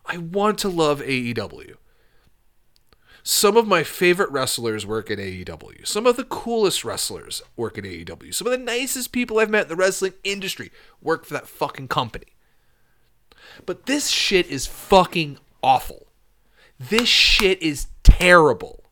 [0.06, 1.74] I want to love AEW.
[3.30, 5.86] Some of my favorite wrestlers work at AEW.
[5.86, 8.32] Some of the coolest wrestlers work at AEW.
[8.32, 11.88] Some of the nicest people I've met in the wrestling industry work for that fucking
[11.88, 12.28] company.
[13.66, 16.06] But this shit is fucking awful.
[16.80, 18.82] This shit is terrible.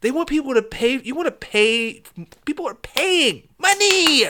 [0.00, 1.00] They want people to pay.
[1.00, 2.02] You want to pay.
[2.44, 4.24] People are paying money.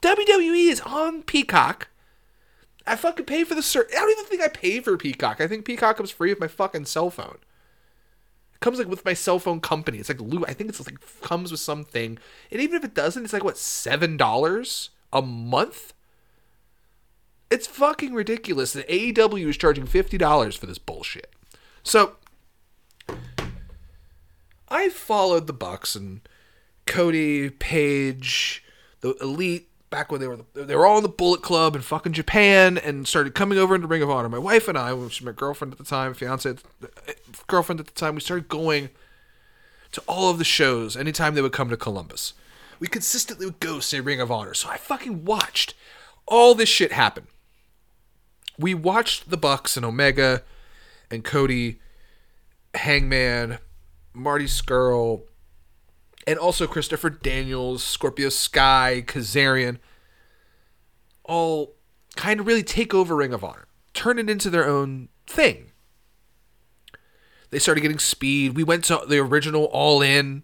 [0.00, 1.88] WWE is on Peacock.
[2.86, 3.90] I fucking pay for the cert.
[3.90, 5.42] I don't even think I pay for Peacock.
[5.42, 7.36] I think Peacock comes free with my fucking cell phone.
[8.60, 9.98] Comes like with my cell phone company.
[9.98, 12.18] It's like I think it's like comes with something.
[12.50, 15.92] And even if it doesn't, it's like what seven dollars a month.
[17.50, 21.32] It's fucking ridiculous that AEW is charging fifty dollars for this bullshit.
[21.82, 22.16] So
[24.68, 26.20] I followed the Bucks and
[26.84, 28.64] Cody, Page,
[29.00, 32.12] the Elite back when they were they were all in the Bullet Club in fucking
[32.12, 34.28] Japan and started coming over into Ring of Honor.
[34.28, 36.56] My wife and I, which was my girlfriend at the time, fiance,
[37.46, 38.90] girlfriend at the time, we started going
[39.92, 42.34] to all of the shows anytime they would come to Columbus.
[42.80, 44.54] We consistently would go say Ring of Honor.
[44.54, 45.74] So I fucking watched
[46.26, 47.26] all this shit happen.
[48.58, 50.42] We watched the Bucks and Omega
[51.10, 51.80] and Cody,
[52.74, 53.58] Hangman,
[54.12, 55.22] Marty Scurll,
[56.28, 59.78] and also Christopher Daniels, Scorpio Sky, Kazarian,
[61.24, 61.74] all
[62.16, 65.72] kind of really take over Ring of Honor, turn it into their own thing.
[67.48, 68.56] They started getting speed.
[68.56, 70.42] We went to the original All In.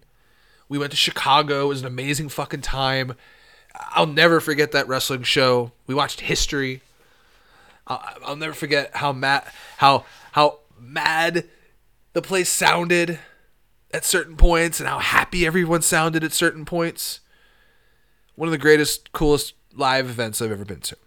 [0.67, 1.65] We went to Chicago.
[1.65, 3.13] It was an amazing fucking time.
[3.91, 5.71] I'll never forget that wrestling show.
[5.85, 6.81] We watched History.
[7.85, 9.43] I'll, never forget how mad
[9.77, 11.45] how how mad
[12.13, 13.19] the place sounded
[13.95, 17.21] at certain points and how happy everyone sounded at certain points.
[18.35, 20.97] One of the greatest, coolest live events I've ever been to.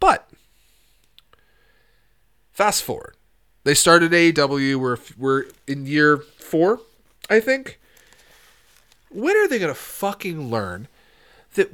[0.00, 0.28] But
[2.50, 3.14] fast forward,
[3.62, 4.74] they started AEW.
[4.74, 6.80] We're we're in year four,
[7.30, 7.78] I think.
[9.10, 10.88] When are they gonna fucking learn
[11.54, 11.70] that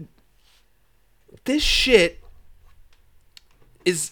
[1.46, 2.22] this shit
[3.86, 4.10] is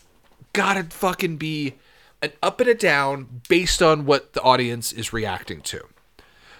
[0.54, 1.74] gotta fucking be
[2.22, 5.84] an up and a down based on what the audience is reacting to.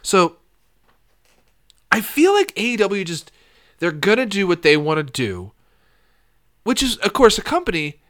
[0.09, 0.37] So
[1.92, 3.31] I feel like AEW just
[3.79, 5.53] they're gonna do what they want to do,
[6.64, 8.01] which is of course a company,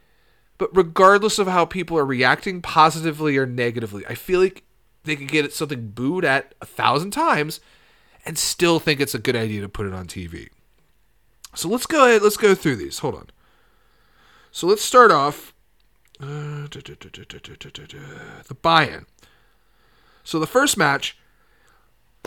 [0.57, 4.63] but regardless of how people are reacting positively or negatively, I feel like
[5.03, 7.59] they could get something booed at a thousand times
[8.25, 10.47] and still think it's a good idea to put it on TV.
[11.53, 12.99] So let's go ahead, let's go through these.
[12.99, 13.27] Hold on.
[14.51, 15.53] So let's start off
[16.21, 16.69] uh,
[18.47, 19.05] the buy-in.
[20.23, 21.17] So the first match,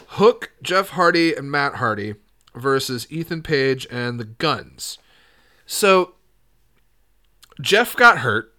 [0.09, 2.15] Hook, Jeff Hardy, and Matt Hardy
[2.55, 4.99] versus Ethan Page and the Guns.
[5.67, 6.15] So
[7.61, 8.55] Jeff got hurt.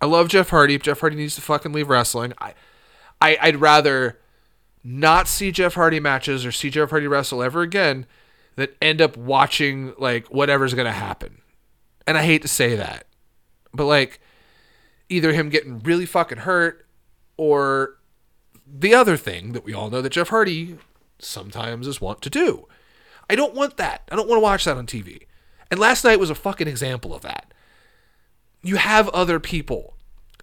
[0.00, 0.78] I love Jeff Hardy.
[0.78, 2.32] Jeff Hardy needs to fucking leave wrestling.
[2.40, 2.54] I,
[3.20, 4.18] I I'd rather
[4.82, 8.06] not see Jeff Hardy matches or see Jeff Hardy wrestle ever again
[8.56, 11.40] than end up watching like whatever's gonna happen.
[12.06, 13.06] And I hate to say that.
[13.72, 14.20] But like
[15.08, 16.86] either him getting really fucking hurt
[17.36, 17.96] or
[18.74, 20.78] the other thing that we all know that Jeff Hardy
[21.18, 22.66] sometimes is want to do.
[23.28, 24.02] I don't want that.
[24.10, 25.26] I don't want to watch that on TV.
[25.70, 27.52] And last night was a fucking example of that.
[28.62, 29.96] You have other people.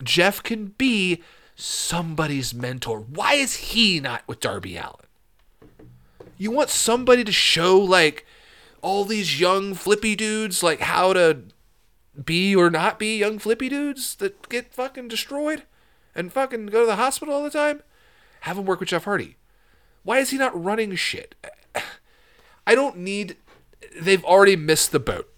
[0.03, 1.23] Jeff can be
[1.55, 2.99] somebody's mentor.
[2.99, 4.95] Why is he not with Darby Allin?
[6.37, 8.25] You want somebody to show like
[8.81, 11.39] all these young flippy dudes like how to
[12.23, 15.63] be or not be young flippy dudes that get fucking destroyed
[16.15, 17.81] and fucking go to the hospital all the time?
[18.41, 19.37] Have him work with Jeff Hardy.
[20.03, 21.35] Why is he not running shit?
[22.65, 23.37] I don't need.
[23.99, 25.29] They've already missed the boat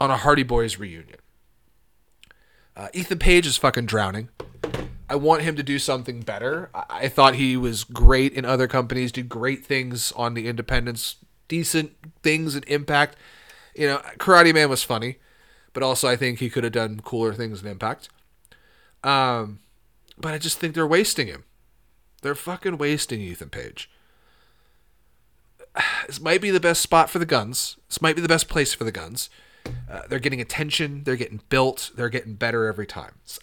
[0.00, 1.18] on a Hardy Boys reunion.
[2.76, 4.28] Uh, Ethan Page is fucking drowning.
[5.08, 6.70] I want him to do something better.
[6.74, 11.16] I, I thought he was great in other companies, did great things on the independents,
[11.48, 13.16] decent things at Impact.
[13.74, 15.18] You know, Karate Man was funny,
[15.74, 18.08] but also I think he could have done cooler things in Impact.
[19.04, 19.60] Um,
[20.16, 21.44] but I just think they're wasting him.
[22.22, 23.90] They're fucking wasting Ethan Page.
[26.06, 27.76] This might be the best spot for the guns.
[27.88, 29.30] This might be the best place for the guns.
[29.90, 31.04] Uh, they're getting attention.
[31.04, 31.92] They're getting built.
[31.94, 33.12] They're getting better every time.
[33.24, 33.40] So,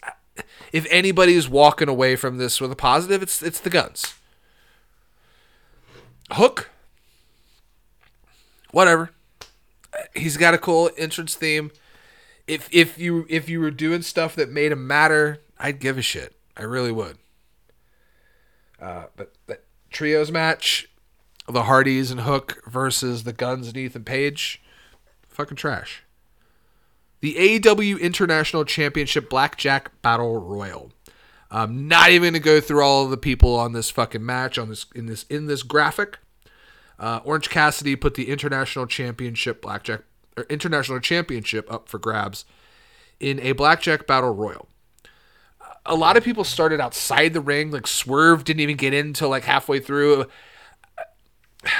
[0.70, 4.14] if anybody's walking away from this with a positive, it's it's the guns.
[6.32, 6.70] Hook.
[8.70, 9.10] Whatever.
[10.14, 11.72] He's got a cool entrance theme.
[12.46, 16.02] If if you if you were doing stuff that made him matter, I'd give a
[16.02, 16.36] shit.
[16.56, 17.16] I really would.
[18.80, 20.88] Uh, but that trios match,
[21.48, 24.62] the Hardys and Hook versus the Guns and Ethan Page,
[25.28, 26.04] fucking trash.
[27.20, 30.90] The AEW International Championship Blackjack Battle Royal.
[31.50, 34.68] I'm not even gonna go through all of the people on this fucking match on
[34.68, 36.18] this in this in this graphic.
[36.98, 40.02] Uh, Orange Cassidy put the International Championship Blackjack
[40.36, 42.44] or International Championship up for grabs
[43.18, 44.68] in a Blackjack Battle Royal
[45.90, 47.70] a lot of people started outside the ring.
[47.72, 50.26] Like Swerve didn't even get in until like halfway through.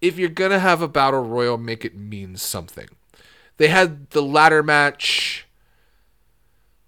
[0.00, 2.86] If you're gonna have a battle royal, make it mean something.
[3.56, 5.44] They had the ladder match.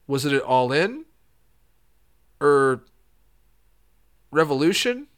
[0.06, 1.06] Was it all in?
[2.40, 2.84] Or
[4.30, 5.08] Revolution?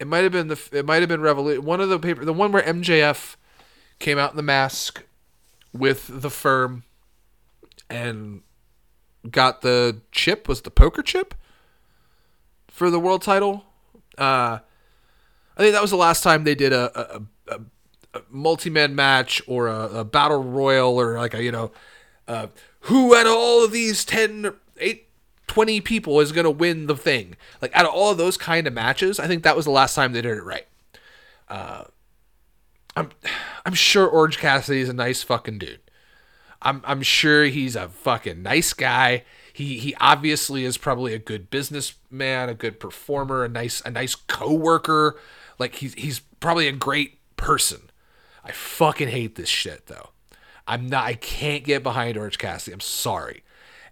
[0.00, 0.58] It might have been the.
[0.72, 1.66] It might have been Revolution.
[1.66, 2.24] One of the paper.
[2.24, 3.36] The one where MJF
[3.98, 5.04] came out in the mask
[5.74, 6.84] with the firm
[7.90, 8.40] and
[9.30, 11.34] got the chip was the poker chip?
[12.68, 13.64] For the world title.
[14.18, 14.58] Uh,
[15.56, 17.60] I think that was the last time they did a, a, a,
[18.14, 21.72] a multi-man match or a, battle royal or like a you know
[22.28, 22.48] uh,
[22.80, 25.02] who out of all of these 10 8
[25.46, 27.36] 20 people is going to win the thing?
[27.62, 29.94] Like out of all of those kind of matches i think that was the last
[29.94, 30.66] time they did it right.
[31.48, 31.84] Uh,
[32.96, 33.10] i'm
[33.64, 35.80] i'm sure orange cassidy is a nice fucking dude
[36.62, 39.24] I'm I'm sure he's a fucking nice guy.
[39.52, 44.14] He he obviously is probably a good businessman, a good performer, a nice a nice
[44.14, 45.18] coworker.
[45.58, 47.90] Like he's he's probably a great person.
[48.44, 50.10] I fucking hate this shit though.
[50.66, 52.74] I'm not I can't get behind Orange Cassidy.
[52.74, 53.42] I'm sorry.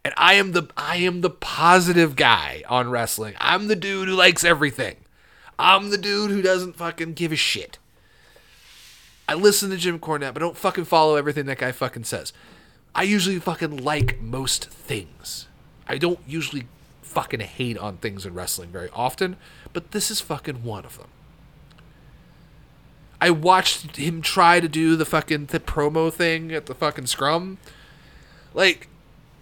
[0.04, 3.34] And I am the I am the positive guy on wrestling.
[3.38, 4.96] I'm the dude who likes everything.
[5.58, 7.78] I'm the dude who doesn't fucking give a shit.
[9.26, 12.32] I listen to Jim Cornette, but don't fucking follow everything that guy fucking says.
[12.94, 15.48] I usually fucking like most things.
[15.88, 16.66] I don't usually
[17.02, 19.36] fucking hate on things in wrestling very often,
[19.72, 21.08] but this is fucking one of them.
[23.20, 27.58] I watched him try to do the fucking the promo thing at the fucking scrum.
[28.52, 28.88] Like,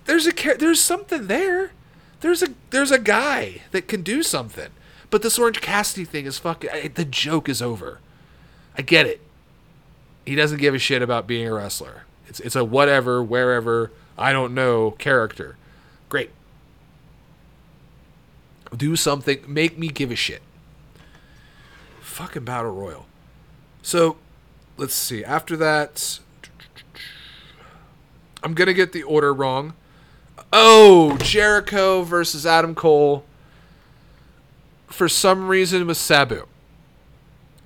[0.04, 1.72] there's a there's something there.
[2.20, 4.68] There's a there's a guy that can do something.
[5.10, 6.92] But this Orange Cassidy thing is fucking.
[6.94, 7.98] The joke is over.
[8.78, 9.20] I get it.
[10.24, 12.04] He doesn't give a shit about being a wrestler.
[12.32, 15.56] It's it's a whatever, wherever, I don't know character.
[16.08, 16.30] Great.
[18.74, 19.44] Do something.
[19.46, 20.40] Make me give a shit.
[22.00, 23.04] Fucking battle royal.
[23.82, 24.16] So,
[24.78, 25.22] let's see.
[25.22, 26.20] After that,
[28.42, 29.74] I'm gonna get the order wrong.
[30.54, 33.26] Oh, Jericho versus Adam Cole.
[34.86, 36.46] For some reason, was Sabu.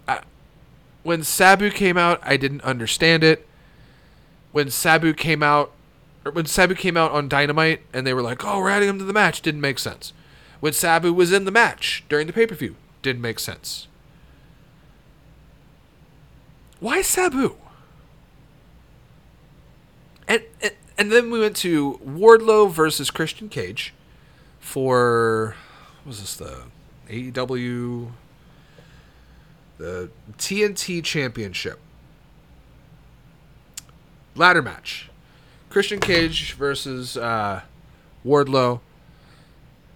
[0.08, 0.22] I,
[1.04, 3.45] when Sabu came out, I didn't understand it.
[4.57, 5.70] When Sabu came out,
[6.32, 9.04] when Sabu came out on Dynamite, and they were like, "Oh, we're adding him to
[9.04, 10.14] the match," didn't make sense.
[10.61, 13.86] When Sabu was in the match during the pay per view, didn't make sense.
[16.80, 17.57] Why Sabu?
[20.26, 23.92] And, and and then we went to Wardlow versus Christian Cage
[24.59, 25.54] for
[26.02, 26.62] what was this the
[27.11, 28.12] AEW
[29.76, 31.78] the TNT Championship
[34.37, 35.11] ladder match.
[35.70, 37.62] Christian Cage versus uh,
[38.24, 38.80] Wardlow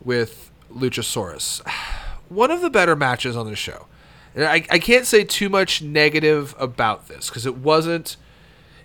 [0.04, 1.66] with Luchasaurus.
[2.28, 3.86] One of the better matches on the show.
[4.34, 8.16] And I, I can't say too much negative about this because it wasn't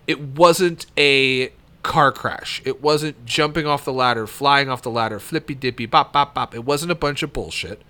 [0.08, 1.52] it wasn't a
[1.84, 2.62] car crash.
[2.66, 6.56] It wasn't jumping off the ladder, flying off the ladder, flippy dippy, bop bop bop.
[6.56, 7.82] It wasn't a bunch of bullshit.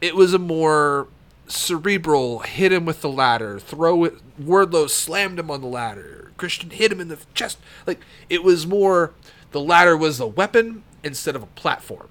[0.00, 1.08] It was a more
[1.48, 4.14] cerebral hit him with the ladder, throw it.
[4.40, 6.25] Wardlow slammed him on the ladder.
[6.36, 7.58] Christian hit him in the chest.
[7.86, 9.12] Like it was more.
[9.52, 12.08] The ladder was a weapon instead of a platform.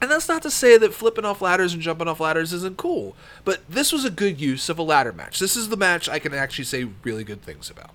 [0.00, 3.16] And that's not to say that flipping off ladders and jumping off ladders isn't cool,
[3.44, 5.38] but this was a good use of a ladder match.
[5.38, 7.90] This is the match I can actually say really good things about.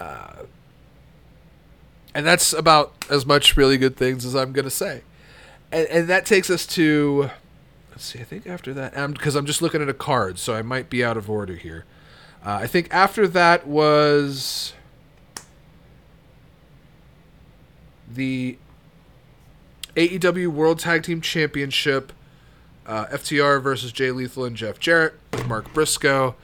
[0.00, 0.44] Uh,
[2.14, 5.02] and that's about as much really good things as I'm going to say.
[5.70, 7.30] And, and that takes us to.
[7.90, 10.62] Let's see, I think after that, because I'm just looking at a card, so I
[10.62, 11.84] might be out of order here.
[12.44, 14.72] Uh, I think after that was
[18.08, 18.56] the
[19.96, 22.12] AEW World Tag Team Championship,
[22.86, 26.36] uh, FTR versus Jay Lethal and Jeff Jarrett with Mark Briscoe.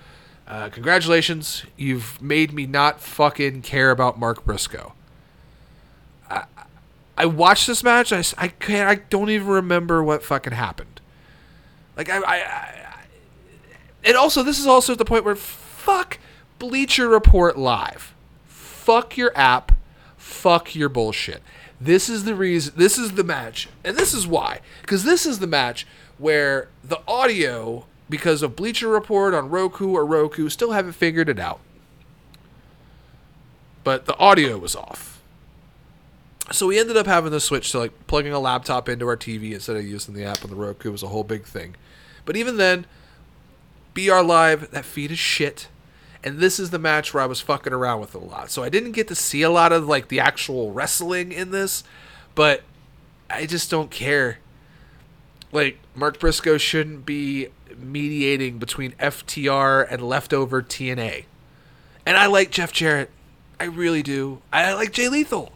[0.46, 4.92] Uh, congratulations, you've made me not fucking care about Mark Briscoe.
[6.28, 6.44] I,
[7.16, 8.12] I watched this match.
[8.12, 8.88] I, I can't.
[8.88, 11.00] I don't even remember what fucking happened.
[11.96, 12.82] Like I, I, I
[14.04, 15.36] and also this is also at the point where
[15.82, 16.18] fuck
[16.58, 18.14] Bleacher Report live,
[18.46, 19.72] fuck your app,
[20.16, 21.42] fuck your bullshit.
[21.80, 22.74] This is the reason.
[22.76, 24.60] This is the match, and this is why.
[24.82, 25.84] Because this is the match
[26.18, 31.40] where the audio, because of Bleacher Report on Roku or Roku, still haven't figured it
[31.40, 31.58] out.
[33.82, 35.20] But the audio was off.
[36.52, 39.52] So we ended up having to switch to like plugging a laptop into our TV
[39.52, 40.90] instead of using the app on the Roku.
[40.90, 41.74] It was a whole big thing.
[42.24, 42.86] But even then,
[43.94, 45.68] BR Live, that feed is shit.
[46.24, 48.50] And this is the match where I was fucking around with it a lot.
[48.50, 51.82] So I didn't get to see a lot of like the actual wrestling in this,
[52.34, 52.62] but
[53.28, 54.38] I just don't care.
[55.50, 61.24] Like Mark Briscoe shouldn't be mediating between FTR and leftover TNA.
[62.06, 63.10] And I like Jeff Jarrett.
[63.58, 64.42] I really do.
[64.52, 65.52] I like Jay Lethal.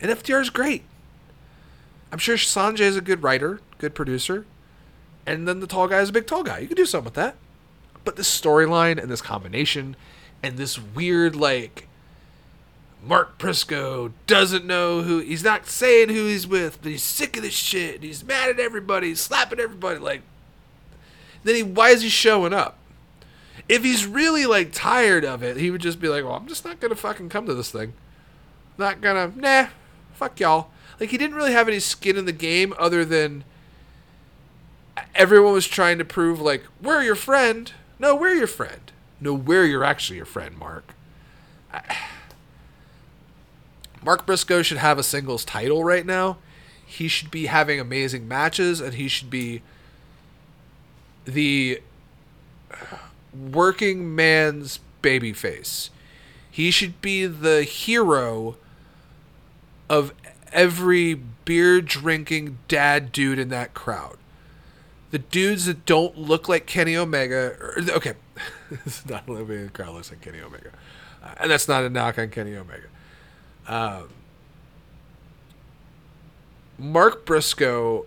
[0.00, 0.82] And FTR is great.
[2.10, 4.46] I'm sure Sonjay is a good writer, good producer.
[5.26, 6.58] And then the tall guy is a big tall guy.
[6.58, 7.36] You could do something with that.
[8.04, 9.96] But this storyline and this combination
[10.42, 11.86] and this weird like
[13.04, 17.42] Mark Briscoe doesn't know who he's not saying who he's with, but he's sick of
[17.42, 18.02] this shit.
[18.02, 19.98] He's mad at everybody, he's slapping everybody.
[19.98, 20.22] Like,
[21.42, 22.78] then he why is he showing up?
[23.68, 26.64] If he's really like tired of it, he would just be like, "Well, I'm just
[26.64, 27.92] not gonna fucking come to this thing.
[28.78, 29.68] Not gonna, nah,
[30.14, 33.44] fuck y'all." Like he didn't really have any skin in the game other than
[35.14, 37.72] everyone was trying to prove like we're your friend.
[38.02, 38.90] No, we're your friend.
[39.20, 40.94] No, we're your actually your friend, Mark.
[44.04, 46.38] Mark Briscoe should have a singles title right now.
[46.84, 49.62] He should be having amazing matches, and he should be
[51.24, 51.80] the
[53.32, 55.90] working man's babyface.
[56.50, 58.56] He should be the hero
[59.88, 60.12] of
[60.52, 64.18] every beer drinking dad dude in that crowd.
[65.12, 67.54] The dudes that don't look like Kenny Omega.
[67.60, 68.14] Or, okay,
[68.84, 70.70] is not the crowd looks Kenny Omega,
[71.22, 72.88] uh, and that's not a knock on Kenny Omega.
[73.68, 74.08] Um,
[76.78, 78.06] Mark Briscoe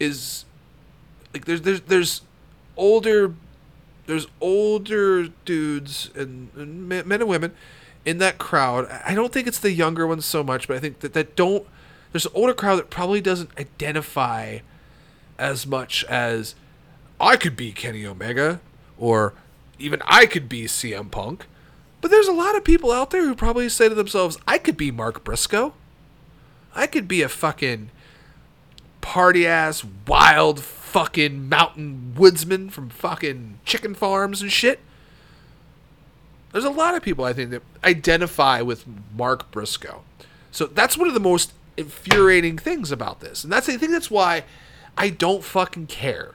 [0.00, 0.44] is
[1.32, 2.22] like there's there's there's
[2.76, 3.34] older
[4.06, 7.52] there's older dudes and, and men and women
[8.04, 8.88] in that crowd.
[9.04, 11.66] I don't think it's the younger ones so much, but I think that that don't.
[12.12, 14.60] There's an older crowd that probably doesn't identify
[15.40, 16.54] as much as
[17.18, 18.60] I could be Kenny Omega
[18.98, 19.34] or
[19.78, 21.46] even I could be CM Punk.
[22.00, 24.76] But there's a lot of people out there who probably say to themselves, I could
[24.76, 25.72] be Mark Briscoe.
[26.74, 27.90] I could be a fucking
[29.00, 34.80] party ass, wild fucking mountain woodsman from fucking chicken farms and shit.
[36.52, 38.84] There's a lot of people I think that identify with
[39.16, 40.02] Mark Briscoe.
[40.50, 43.44] So that's one of the most infuriating things about this.
[43.44, 44.44] And that's I think that's why
[44.96, 46.34] I don't fucking care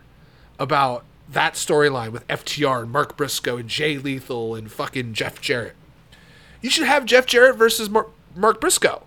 [0.60, 5.76] about that storyline with FTR and Mark Briscoe and Jay Lethal and fucking Jeff Jarrett.
[6.62, 9.04] You should have Jeff Jarrett versus Mark, Mark Briscoe.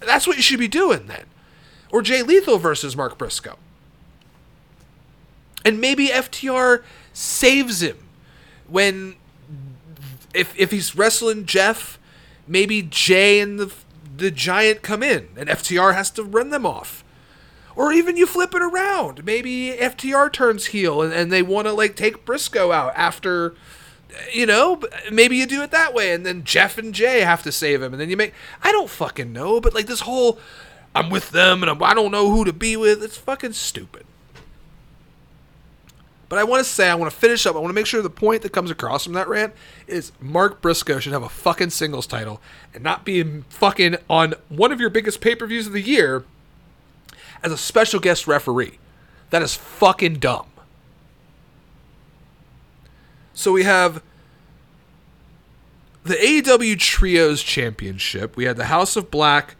[0.00, 1.24] That's what you should be doing then.
[1.90, 3.56] Or Jay Lethal versus Mark Briscoe.
[5.64, 6.82] And maybe FTR
[7.12, 7.98] saves him
[8.68, 9.16] when
[10.34, 11.98] if if he's wrestling Jeff,
[12.46, 13.72] maybe Jay and the
[14.16, 17.04] the Giant come in and FTR has to run them off.
[17.76, 19.24] Or even you flip it around.
[19.24, 23.54] Maybe FTR turns heel and, and they want to like take Briscoe out after
[24.32, 27.52] you know, maybe you do it that way, and then Jeff and Jay have to
[27.52, 28.32] save him, and then you make.
[28.62, 30.38] I don't fucking know, but like this whole,
[30.94, 33.02] I'm with them, and I'm, I don't know who to be with.
[33.02, 34.06] It's fucking stupid.
[36.28, 37.54] But I want to say, I want to finish up.
[37.54, 39.54] I want to make sure the point that comes across from that rant
[39.86, 42.40] is Mark Briscoe should have a fucking singles title
[42.74, 46.24] and not be fucking on one of your biggest pay per views of the year
[47.42, 48.78] as a special guest referee.
[49.30, 50.46] That is fucking dumb.
[53.34, 54.02] So we have
[56.04, 58.36] the AEW Trios Championship.
[58.36, 59.56] We had the House of Black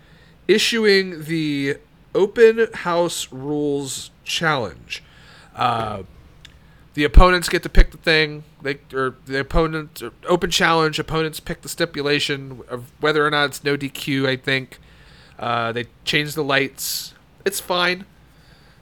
[0.49, 1.77] issuing the
[2.14, 5.03] Open House Rules Challenge.
[5.55, 6.05] Uh,
[6.95, 8.45] the opponents get to pick the thing.
[8.62, 10.99] They or the opponent open challenge.
[10.99, 14.27] Opponents pick the stipulation of whether or not it's no DQ.
[14.27, 14.79] I think
[15.39, 17.12] uh, they change the lights.
[17.47, 18.05] It's fine.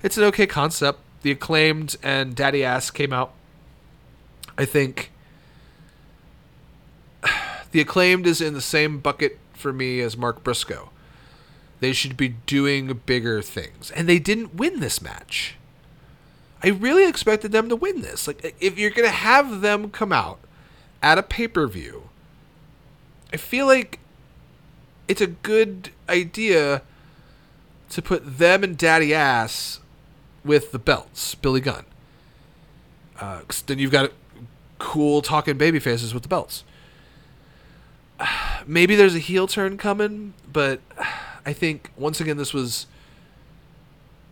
[0.02, 0.98] It's an okay concept.
[1.20, 3.34] The acclaimed and Daddy Ass came out.
[4.56, 5.12] I think
[7.72, 10.88] the acclaimed is in the same bucket for me as Mark Briscoe.
[11.80, 15.56] They should be doing bigger things, and they didn't win this match.
[16.62, 18.26] I really expected them to win this.
[18.26, 20.40] Like, if you're gonna have them come out
[21.02, 22.08] at a pay per view,
[23.30, 23.98] I feel like
[25.06, 26.80] it's a good idea
[27.90, 29.80] to put them and Daddy Ass
[30.44, 31.84] with the belts, Billy Gunn.
[33.20, 34.12] Uh, then you've got
[34.78, 36.64] cool talking baby faces with the belts.
[38.66, 40.80] Maybe there's a heel turn coming, but
[41.46, 42.86] I think once again this was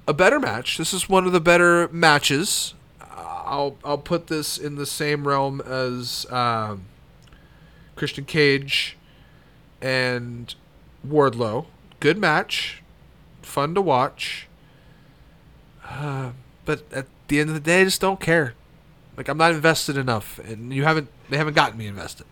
[0.08, 0.78] a better match.
[0.78, 2.74] This is one of the better matches.
[3.00, 6.86] I'll I'll put this in the same realm as um,
[7.96, 8.96] Christian Cage
[9.80, 10.54] and
[11.06, 11.66] Wardlow.
[12.00, 12.81] Good match,
[13.42, 14.48] fun to watch.
[15.84, 16.30] Uh,
[16.64, 18.54] but at the end of the day, I just don't care.
[19.16, 21.08] Like I'm not invested enough, and you haven't.
[21.28, 22.26] They haven't gotten me invested.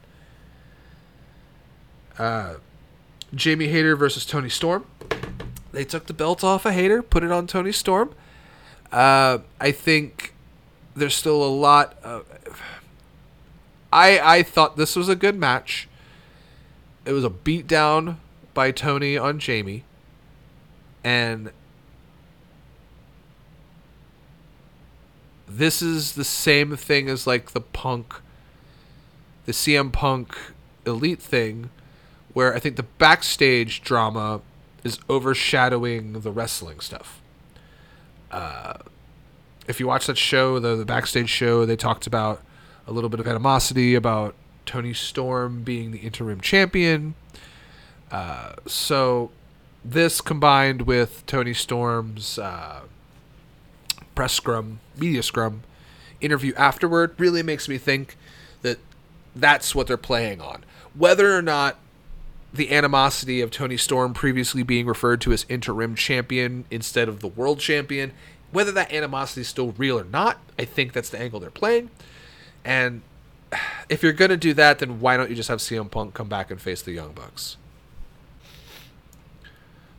[2.18, 2.54] Uh,
[3.34, 4.86] Jamie Hayter versus Toni Storm.
[5.72, 8.14] They took the belt off of Hayter, put it on Toni Storm.
[8.90, 10.34] Uh, I think
[10.96, 11.96] there's still a lot.
[12.02, 12.26] Of,
[13.92, 15.88] I I thought this was a good match.
[17.04, 18.16] It was a beatdown
[18.54, 19.84] by Toni on Jamie,
[21.02, 21.50] and
[25.48, 28.14] this is the same thing as like the Punk,
[29.46, 30.36] the CM Punk
[30.86, 31.70] Elite thing,
[32.32, 34.40] where I think the backstage drama
[34.84, 37.20] is overshadowing the wrestling stuff.
[38.30, 38.74] Uh,
[39.66, 42.42] if you watch that show, the, the backstage show, they talked about
[42.86, 44.34] a little bit of animosity about
[44.66, 47.14] Toni Storm being the interim champion.
[48.10, 49.30] Uh, so
[49.84, 52.80] this combined with Toni Storm's uh,
[54.14, 55.62] press scrum, media scrum,
[56.20, 58.16] interview afterward really makes me think
[58.62, 58.78] that
[59.34, 60.64] that's what they're playing on.
[60.94, 61.78] Whether or not
[62.52, 67.28] the animosity of Toni Storm previously being referred to as interim champion instead of the
[67.28, 68.12] world champion.
[68.50, 71.90] Whether that animosity is still real or not, I think that's the angle they're playing.
[72.64, 73.02] And
[73.88, 76.28] if you're going to do that, then why don't you just have CM Punk come
[76.28, 77.56] back and face the Young Bucks?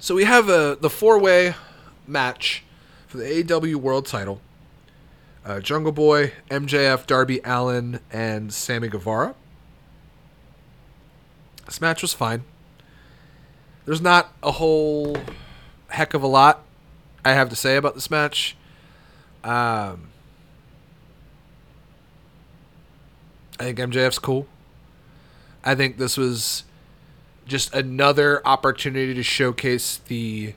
[0.02, 1.54] So we have a the four way
[2.08, 2.64] match
[3.06, 4.42] for the AW World Title.
[5.46, 9.36] Uh, Jungle Boy, MJF, Darby Allin, and Sammy Guevara.
[11.68, 12.46] This match was fine.
[13.86, 15.18] There's not a whole
[15.90, 16.64] heck of a lot
[17.24, 18.58] I have to say about this match.
[19.44, 20.10] Um,
[23.60, 24.48] I think MJF's cool.
[25.64, 26.64] I think this was
[27.52, 30.56] just another opportunity to showcase the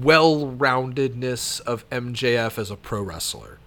[0.00, 3.58] well-roundedness of MJF as a pro wrestler.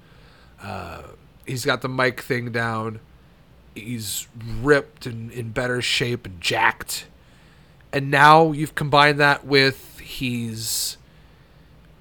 [0.62, 1.04] Uh,
[1.45, 2.99] he's got the mic thing down.
[3.76, 4.28] He's
[4.62, 7.06] ripped and in better shape and jacked.
[7.91, 10.97] And now you've combined that with he's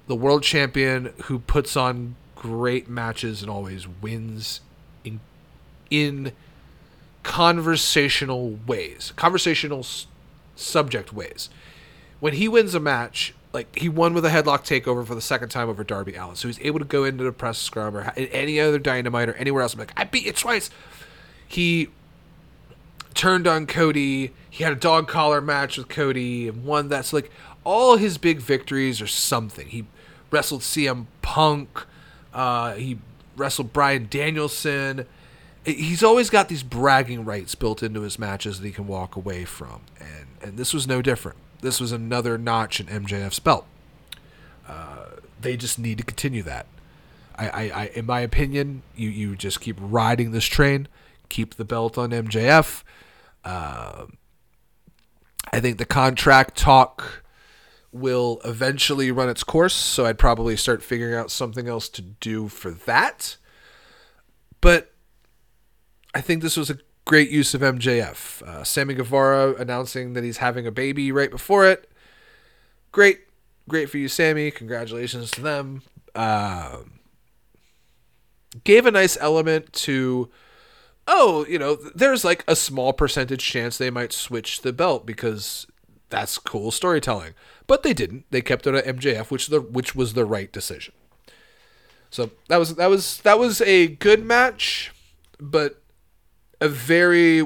[0.07, 4.61] the world champion who puts on great matches and always wins
[5.03, 5.19] in
[5.89, 6.31] in
[7.23, 10.07] conversational ways, conversational s-
[10.55, 11.49] subject ways.
[12.19, 15.49] When he wins a match, like he won with a headlock takeover for the second
[15.49, 18.59] time over Darby Allin, so he's able to go into the press scrum or any
[18.59, 19.73] other Dynamite or anywhere else.
[19.73, 20.69] I'm like, I beat you twice.
[21.47, 21.89] He
[23.13, 24.33] turned on Cody.
[24.49, 27.05] He had a dog collar match with Cody and won that.
[27.05, 27.31] So like
[27.63, 29.67] all his big victories are something.
[29.67, 29.85] He
[30.31, 31.85] wrestled CM Punk.
[32.33, 32.97] Uh, he
[33.37, 35.05] wrestled Bryan Danielson.
[35.65, 39.45] He's always got these bragging rights built into his matches that he can walk away
[39.45, 41.37] from, and and this was no different.
[41.61, 43.65] This was another notch in MJF's belt.
[44.67, 45.05] Uh,
[45.39, 46.65] they just need to continue that.
[47.35, 50.87] I, I, I, in my opinion, you you just keep riding this train,
[51.29, 52.83] keep the belt on MJF.
[53.45, 54.05] Uh,
[55.51, 57.23] I think the contract talk
[57.91, 62.47] will eventually run its course, so I'd probably start figuring out something else to do
[62.47, 63.37] for that.
[64.61, 64.92] But
[66.13, 68.41] I think this was a great use of MJF.
[68.43, 71.89] Uh, Sammy Guevara announcing that he's having a baby right before it.
[72.91, 73.21] Great,
[73.67, 74.51] great for you, Sammy.
[74.51, 75.81] Congratulations to them.
[76.13, 76.79] Uh,
[78.63, 80.29] gave a nice element to,
[81.07, 85.65] oh, you know, there's like a small percentage chance they might switch the belt because
[86.09, 87.33] that's cool storytelling.
[87.65, 88.25] But they didn't.
[88.29, 90.93] They kept it at MJF, which the which was the right decision.
[92.11, 94.91] So that was that was that was a good match,
[95.39, 95.82] but
[96.63, 97.45] a very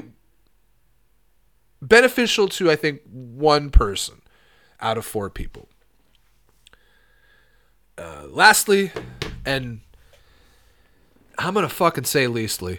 [1.82, 4.22] beneficial to I think one person
[4.80, 5.68] out of four people.
[7.98, 8.92] Uh, lastly,
[9.44, 9.80] and
[11.36, 12.78] I'm gonna fucking say leastly,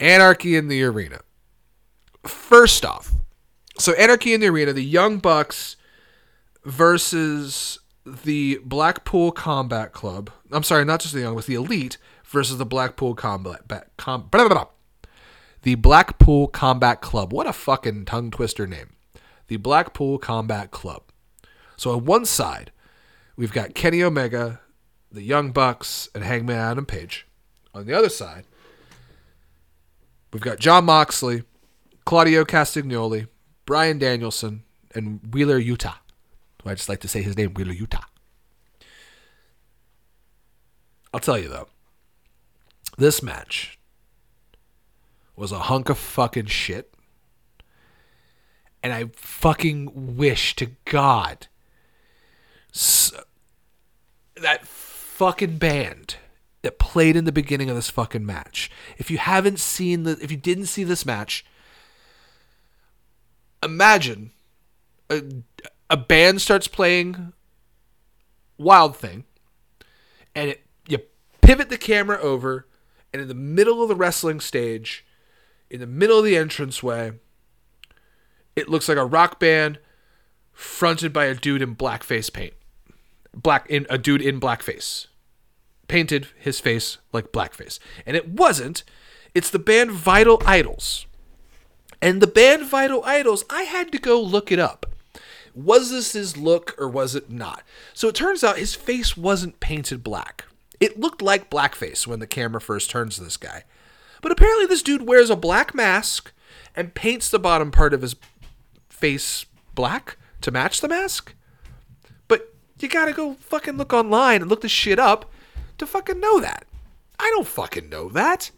[0.00, 1.20] Anarchy in the Arena.
[2.26, 3.12] First off,
[3.78, 5.76] so Anarchy in the Arena, the Young Bucks
[6.64, 10.30] versus the Blackpool Combat Club.
[10.50, 13.68] I'm sorry, not just the Young, but the Elite versus the Blackpool Combat
[14.54, 14.66] blah.
[15.62, 17.32] The Blackpool Combat Club.
[17.32, 18.94] What a fucking tongue twister name.
[19.48, 21.02] The Blackpool Combat Club.
[21.76, 22.72] So on one side,
[23.36, 24.60] we've got Kenny Omega,
[25.12, 27.26] the Young Bucks, and Hangman Adam Page.
[27.74, 28.44] On the other side,
[30.32, 31.42] we've got Jon Moxley,
[32.04, 33.28] Claudio Castagnoli,
[33.66, 34.62] Bryan Danielson,
[34.94, 35.94] and Wheeler Yuta.
[36.64, 38.02] I just like to say his name, Wheeler Yuta.
[41.12, 41.68] I'll tell you though,
[42.96, 43.79] this match
[45.40, 46.92] was a hunk of fucking shit.
[48.82, 51.46] And I fucking wish to God
[52.74, 53.12] s-
[54.36, 56.16] that fucking band
[56.62, 58.70] that played in the beginning of this fucking match.
[58.98, 61.44] If you haven't seen the, if you didn't see this match,
[63.62, 64.32] imagine
[65.08, 65.22] a,
[65.88, 67.32] a band starts playing
[68.58, 69.24] Wild Thing,
[70.34, 70.98] and it you
[71.40, 72.66] pivot the camera over,
[73.12, 75.04] and in the middle of the wrestling stage,
[75.70, 77.12] in the middle of the entranceway,
[78.56, 79.78] it looks like a rock band
[80.52, 82.54] fronted by a dude in blackface paint.
[83.34, 85.06] Black in a dude in blackface.
[85.88, 87.78] Painted his face like blackface.
[88.04, 88.82] And it wasn't.
[89.34, 91.06] It's the band Vital Idols.
[92.02, 94.86] And the band Vital Idols, I had to go look it up.
[95.54, 97.62] Was this his look or was it not?
[97.94, 100.44] So it turns out his face wasn't painted black.
[100.78, 103.64] It looked like blackface when the camera first turns to this guy.
[104.20, 106.32] But apparently, this dude wears a black mask
[106.76, 108.16] and paints the bottom part of his
[108.88, 111.34] face black to match the mask.
[112.28, 115.30] But you gotta go fucking look online and look this shit up
[115.78, 116.66] to fucking know that.
[117.18, 118.50] I don't fucking know that.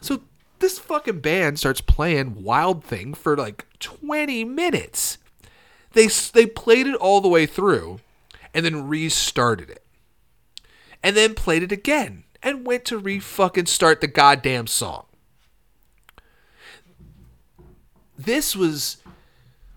[0.00, 0.22] So
[0.58, 5.18] this fucking band starts playing Wild Thing for like 20 minutes.
[5.92, 8.00] They they played it all the way through
[8.52, 9.84] and then restarted it.
[11.02, 15.06] And then played it again and went to re fucking start the goddamn song.
[18.16, 18.98] This was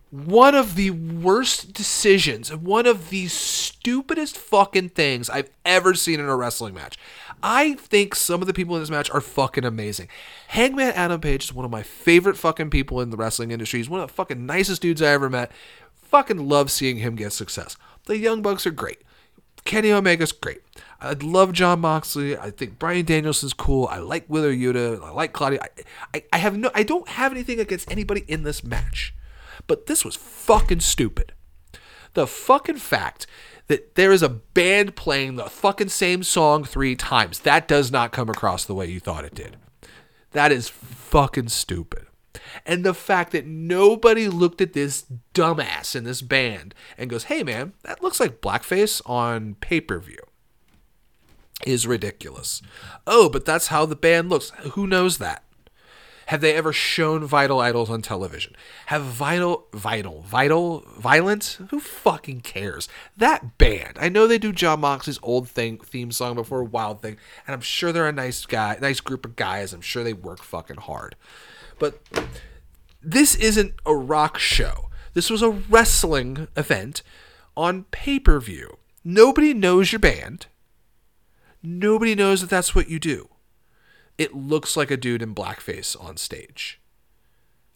[0.09, 6.27] one of the worst decisions one of the stupidest fucking things I've ever seen in
[6.27, 6.97] a wrestling match.
[7.41, 10.07] I think some of the people in this match are fucking amazing.
[10.49, 13.79] Hangman Adam Page is one of my favorite fucking people in the wrestling industry.
[13.79, 15.51] He's one of the fucking nicest dudes I ever met.
[15.93, 17.75] Fucking love seeing him get success.
[18.05, 18.99] The Young Bucks are great.
[19.65, 20.61] Kenny Omega's great.
[20.99, 22.37] I love Jon Moxley.
[22.37, 23.87] I think Bryan Danielson's cool.
[23.87, 25.01] I like Wheeler Yuta.
[25.03, 25.59] I like Claudio.
[25.61, 25.69] I,
[26.13, 29.13] I, I have no I don't have anything against anybody in this match.
[29.67, 31.33] But this was fucking stupid.
[32.13, 33.27] The fucking fact
[33.67, 38.13] that there is a band playing the fucking same song three times, that does not
[38.13, 39.57] come across the way you thought it did.
[40.31, 42.07] That is fucking stupid.
[42.65, 47.43] And the fact that nobody looked at this dumbass in this band and goes, hey
[47.43, 50.26] man, that looks like blackface on pay per view
[51.65, 52.61] is ridiculous.
[53.05, 54.51] Oh, but that's how the band looks.
[54.73, 55.43] Who knows that?
[56.27, 58.53] Have they ever shown Vital Idols on television?
[58.87, 61.57] Have Vital, Vital, Vital, Violent?
[61.69, 62.89] Who fucking cares?
[63.15, 63.93] That band.
[63.97, 67.15] I know they do Jon Moxley's old thing theme song before Wild Thing,
[67.47, 69.71] and I'm sure they're a nice guy, nice group of guys.
[69.71, 71.15] I'm sure they work fucking hard.
[71.79, 72.01] But
[73.01, 74.89] this isn't a rock show.
[75.13, 77.03] This was a wrestling event
[77.55, 78.79] on pay per view.
[79.01, 80.47] Nobody knows your band.
[81.63, 83.29] Nobody knows that that's what you do.
[84.17, 86.81] It looks like a dude in blackface on stage.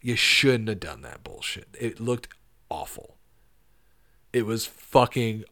[0.00, 1.68] You shouldn't have done that bullshit.
[1.78, 2.28] It looked
[2.68, 3.16] awful.
[4.32, 5.44] It was fucking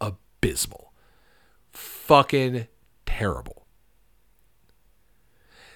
[0.00, 0.92] abysmal.
[1.72, 2.66] Fucking
[3.06, 3.66] terrible.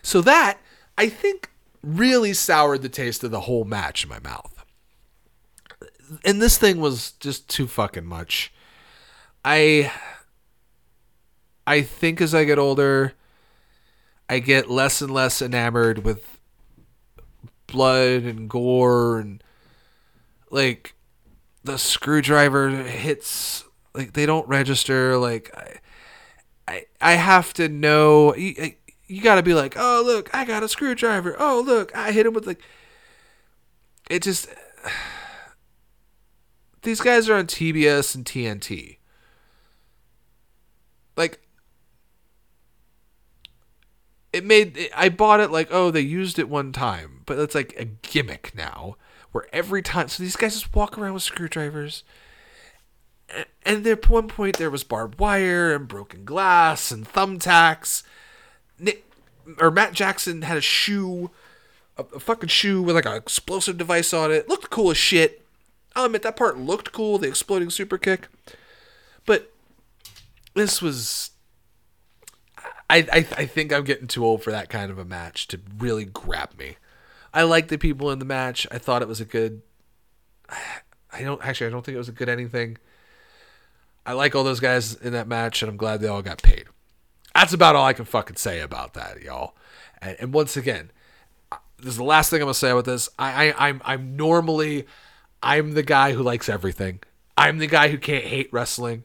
[0.03, 0.59] So that,
[0.97, 1.51] I think,
[1.83, 4.65] really soured the taste of the whole match in my mouth.
[6.25, 8.53] And this thing was just too fucking much.
[9.45, 9.93] I
[11.69, 13.13] I think as I get older,
[14.27, 16.39] I get less and less enamored with
[17.67, 19.45] blood and gore and
[20.51, 20.95] like
[21.63, 25.75] the screwdriver hits like they don't register like I
[26.67, 28.73] I, I have to know you,
[29.07, 31.37] you got to be like, "Oh, look, I got a screwdriver.
[31.39, 32.63] Oh, look, I hit him with like
[34.09, 34.49] it just
[36.83, 38.97] these guys are on TBS and TNT.
[41.15, 41.41] Like
[44.33, 47.75] it made I bought it like oh they used it one time, but it's like
[47.79, 48.97] a gimmick now
[49.33, 52.05] where every time so these guys just walk around with screwdrivers.
[53.65, 58.03] And at one point there was barbed wire and broken glass and thumbtacks.
[58.79, 59.05] Nick
[59.59, 61.31] or Matt Jackson had a shoe,
[61.97, 64.49] a, a fucking shoe with like an explosive device on it.
[64.49, 65.45] Looked cool as shit.
[65.95, 68.29] I'll admit that part looked cool, the exploding super kick.
[69.27, 69.53] But
[70.55, 71.31] this was
[72.91, 75.61] I, I, I think I'm getting too old for that kind of a match to
[75.79, 76.77] really grab me.
[77.35, 78.67] I like the people in the match.
[78.71, 79.63] I thought it was a good.
[81.13, 81.67] I don't actually.
[81.67, 82.79] I don't think it was a good anything.
[84.07, 86.65] I like all those guys in that match, and I'm glad they all got paid.
[87.35, 89.55] That's about all I can fucking say about that, y'all.
[90.01, 90.91] And, and once again,
[91.77, 93.09] this is the last thing I'm gonna say about this.
[93.19, 94.87] I, I I'm I'm normally
[95.43, 97.01] I'm the guy who likes everything.
[97.37, 99.05] I'm the guy who can't hate wrestling.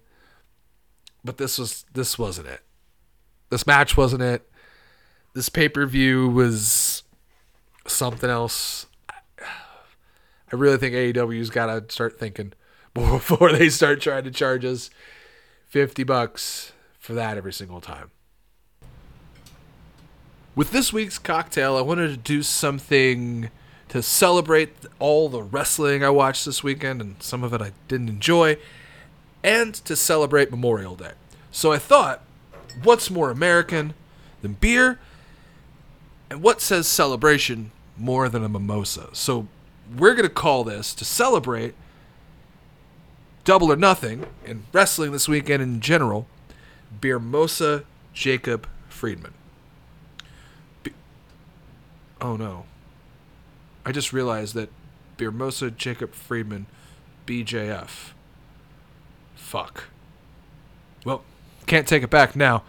[1.23, 2.61] But this was this wasn't it.
[3.53, 4.49] This match wasn't it.
[5.35, 7.03] This pay per view was
[7.85, 8.87] something else.
[9.39, 12.53] I really think AEW's got to start thinking
[12.95, 14.89] before they start trying to charge us
[15.67, 18.09] 50 bucks for that every single time.
[20.55, 23.51] With this week's cocktail, I wanted to do something
[23.89, 28.09] to celebrate all the wrestling I watched this weekend, and some of it I didn't
[28.09, 28.57] enjoy,
[29.43, 31.11] and to celebrate Memorial Day.
[31.51, 32.23] So I thought
[32.81, 33.93] what's more American
[34.41, 34.99] than beer?
[36.29, 39.09] And what says celebration more than a mimosa?
[39.13, 39.47] So
[39.95, 41.75] we're going to call this to celebrate
[43.43, 46.27] double or nothing in wrestling this weekend in general,
[47.01, 49.33] Beermosa Jacob Friedman.
[50.81, 50.93] Be-
[52.21, 52.65] oh no.
[53.85, 54.69] I just realized that
[55.17, 56.67] Beermosa Jacob Friedman,
[57.27, 58.11] BJF.
[59.35, 59.85] Fuck.
[61.05, 61.23] Well,
[61.73, 62.61] can't take it back now.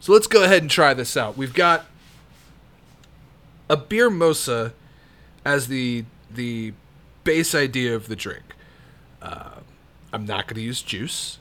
[0.00, 1.36] So let's go ahead and try this out.
[1.36, 1.86] We've got
[3.70, 4.72] a beer mosa
[5.44, 6.72] as the the
[7.22, 8.56] base idea of the drink.
[9.22, 9.60] Uh,
[10.12, 11.38] I'm not going to use juice,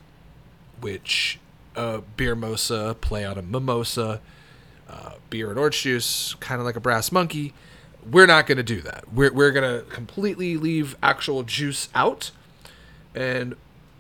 [0.80, 1.40] which
[1.76, 4.22] uh, beer mosa play on a mimosa,
[4.88, 7.56] uh, beer and orange juice, kind of like a brass monkey.
[8.08, 9.12] We're not going to do that.
[9.12, 12.30] We're, we're going to completely leave actual juice out,
[13.16, 13.56] and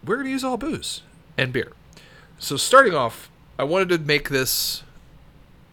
[0.05, 1.01] we're going to use all booze
[1.35, 1.73] and beer.
[2.39, 4.83] So starting off, I wanted to make this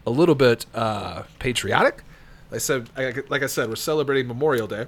[0.07, 2.03] a little bit uh, patriotic.
[2.51, 2.89] I said,
[3.29, 4.87] like I said, we're celebrating Memorial Day,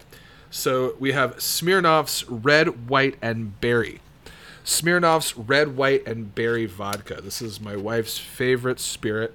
[0.51, 4.01] So we have Smirnoff's Red, White, and Berry.
[4.65, 7.21] Smirnoff's Red, White, and Berry vodka.
[7.21, 9.35] This is my wife's favorite spirit.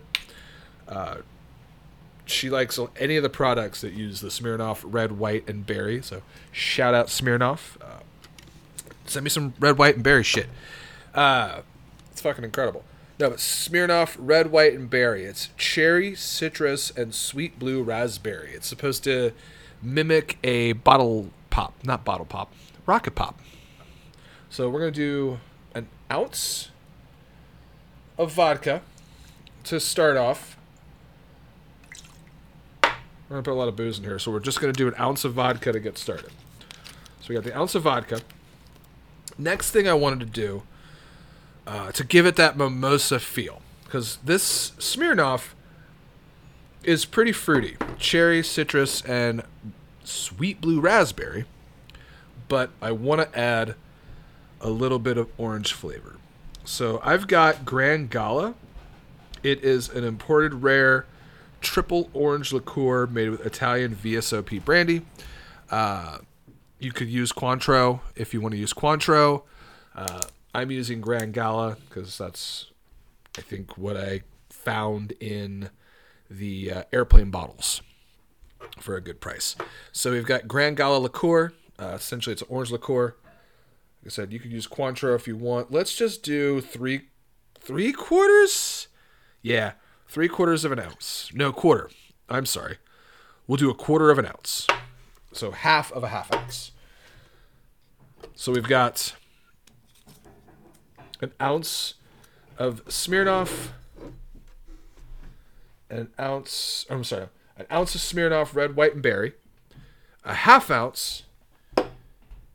[0.88, 1.18] Uh,
[2.26, 6.02] she likes any of the products that use the Smirnoff Red, White, and Berry.
[6.02, 6.22] So
[6.52, 7.82] shout out Smirnoff.
[7.82, 8.00] Uh,
[9.06, 10.48] send me some red, white, and berry shit.
[11.14, 11.62] Uh,
[12.12, 12.84] it's fucking incredible.
[13.20, 15.26] No, but Smirnoff Red, White, and Berry.
[15.26, 18.52] It's cherry, citrus, and sweet blue raspberry.
[18.54, 19.32] It's supposed to
[19.82, 22.52] mimic a bottle pop, not bottle pop,
[22.86, 23.40] rocket pop.
[24.50, 25.40] So we're gonna do
[25.76, 26.70] an ounce
[28.18, 28.82] of vodka
[29.66, 30.58] to start off.
[32.84, 32.90] We're
[33.30, 35.24] gonna put a lot of booze in here, so we're just gonna do an ounce
[35.24, 36.32] of vodka to get started.
[37.22, 38.22] So we got the ounce of vodka.
[39.38, 40.64] Next thing I wanted to do
[41.68, 45.54] uh, to give it that mimosa feel, because this Smirnoff
[46.84, 49.44] is pretty fruity, cherry, citrus, and
[50.04, 51.46] sweet blue raspberry.
[52.48, 53.76] But I want to add
[54.60, 56.18] a little bit of orange flavor.
[56.66, 58.56] So I've got Gran Gala.
[59.44, 61.06] It is an imported rare
[61.62, 65.04] triple orange liqueur made with Italian VSOP brandy.
[65.70, 66.20] Uh,
[66.80, 69.44] you could use Cointreau if you want to use Cointreau.
[69.96, 70.22] Uh,
[70.54, 72.72] I'm using Gran Gala because that's,
[73.38, 75.70] I think, what I found in
[76.30, 77.82] the uh, airplane bottles
[78.80, 79.56] for a good price.
[79.92, 81.54] So we've got Gran Gala liqueur.
[81.80, 83.16] Uh, essentially, it's an orange liqueur.
[84.02, 85.72] Like I said, you could use Cointreau if you want.
[85.72, 87.04] Let's just do three,
[87.60, 88.88] three quarters.
[89.42, 89.74] Yeah,
[90.08, 91.32] three quarters of an ounce.
[91.34, 91.90] No, quarter.
[92.30, 92.78] I'm sorry.
[93.48, 94.68] We'll do a quarter of an ounce.
[95.34, 96.72] So half of a half ounce.
[98.36, 99.16] So we've got
[101.22, 101.94] an ounce
[102.58, 103.70] of Smirnoff,
[105.90, 109.34] an ounce, I'm sorry, an ounce of Smirnoff red, white, and berry,
[110.24, 111.24] a half ounce,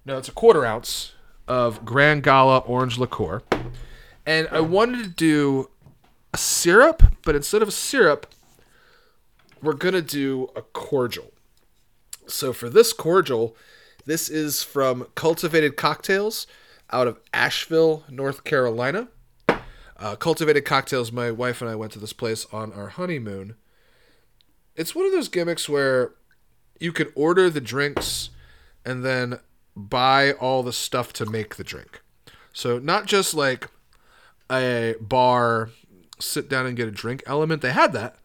[0.05, 1.13] no, it's a quarter ounce
[1.49, 3.43] of Gran Gala orange liqueur.
[4.25, 5.71] And I wanted to do
[6.33, 8.33] a syrup, but instead of a syrup,
[9.63, 11.33] we're going to do a cordial.
[12.27, 13.57] So for this cordial,
[14.05, 16.47] this is from Cultivated Cocktails
[16.91, 19.09] out of Asheville, North Carolina.
[19.99, 23.57] Uh, Cultivated Cocktails, my wife and I went to this place on our honeymoon.
[24.75, 26.13] It's one of those gimmicks where
[26.79, 28.29] you could order the drinks
[28.85, 29.41] and then
[29.75, 32.03] buy all the stuff to make the drink.
[32.53, 33.71] So, not just like
[34.51, 35.71] a bar,
[36.21, 38.17] sit down and get a drink element, they had that,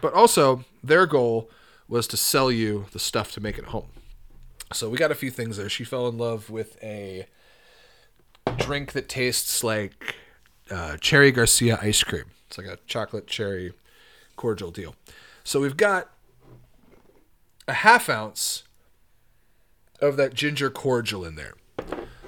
[0.00, 1.50] but also their goal
[1.88, 3.88] was to sell you the stuff to make it home.
[4.72, 5.68] So we got a few things there.
[5.68, 7.26] She fell in love with a
[8.56, 10.16] drink that tastes like
[10.70, 12.26] uh, Cherry Garcia ice cream.
[12.48, 13.72] It's like a chocolate cherry
[14.36, 14.96] cordial deal.
[15.44, 16.10] So we've got
[17.68, 18.64] a half ounce
[20.00, 21.54] of that ginger cordial in there.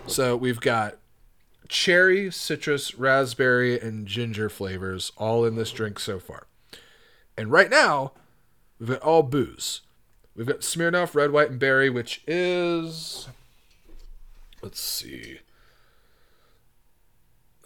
[0.06, 0.98] So we've got
[1.68, 6.46] cherry, citrus, raspberry, and ginger flavors all in this drink so far.
[7.36, 8.12] And right now,
[8.78, 9.80] we've got all booze.
[10.36, 13.28] We've got Smirnoff Red, White, and Berry, which is.
[14.62, 15.40] Let's see.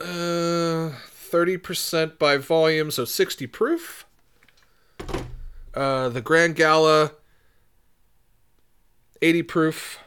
[0.00, 0.92] Uh,
[1.30, 4.06] 30% by volume, so 60 proof.
[5.74, 7.12] Uh, the Gran Gala,
[9.20, 9.98] 80 proof.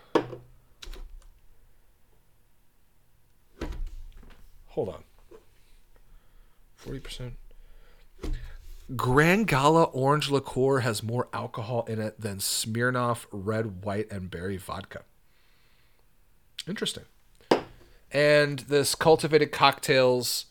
[4.68, 5.04] Hold on.
[6.84, 7.34] 40%.
[8.96, 14.58] Gran Gala orange liqueur has more alcohol in it than Smirnoff red, white, and berry
[14.58, 15.02] vodka.
[16.68, 17.04] Interesting.
[18.12, 20.45] And this cultivated cocktails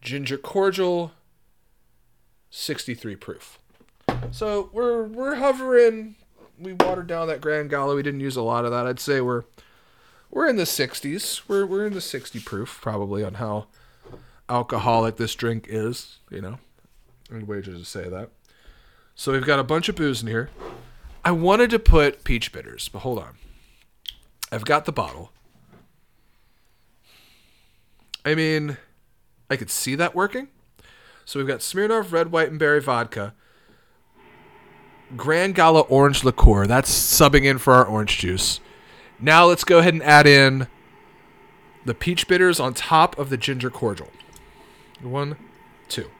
[0.00, 1.12] ginger cordial,
[2.50, 3.58] 63 proof.
[4.30, 6.16] So we're we're hovering.
[6.58, 7.94] We watered down that Gran Gala.
[7.94, 8.86] We didn't use a lot of that.
[8.86, 9.44] I'd say we're
[10.30, 11.42] we're in the 60s.
[11.46, 13.66] We're we're in the 60 proof probably on how
[14.48, 16.18] alcoholic this drink is.
[16.30, 16.58] You know,
[17.32, 18.30] I'd wager to say that.
[19.14, 20.50] So we've got a bunch of booze in here.
[21.24, 23.36] I wanted to put peach bitters, but hold on.
[24.50, 25.32] I've got the bottle.
[28.28, 28.76] I mean,
[29.48, 30.48] I could see that working.
[31.24, 33.32] So we've got Smirnoff Red, White, and Berry Vodka.
[35.16, 36.66] Gran Gala Orange Liqueur.
[36.66, 38.60] That's subbing in for our orange juice.
[39.18, 40.68] Now let's go ahead and add in
[41.86, 44.10] the peach bitters on top of the ginger cordial.
[45.00, 45.36] One,
[45.88, 46.10] two.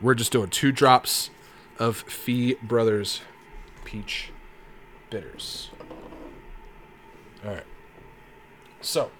[0.00, 1.28] We're just doing two drops
[1.78, 3.20] of Fee Brothers
[3.84, 4.30] peach
[5.10, 5.68] bitters.
[7.44, 7.66] All right.
[8.80, 9.10] So,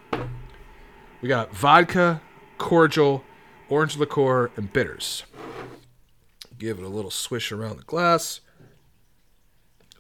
[1.25, 2.21] we got vodka,
[2.59, 3.25] cordial,
[3.71, 5.25] orange liqueur, and bitters.
[6.59, 8.43] Give it a little swish around the glass.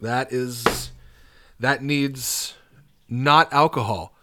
[0.02, 0.90] That is
[1.58, 2.52] that needs
[3.08, 4.14] not alcohol.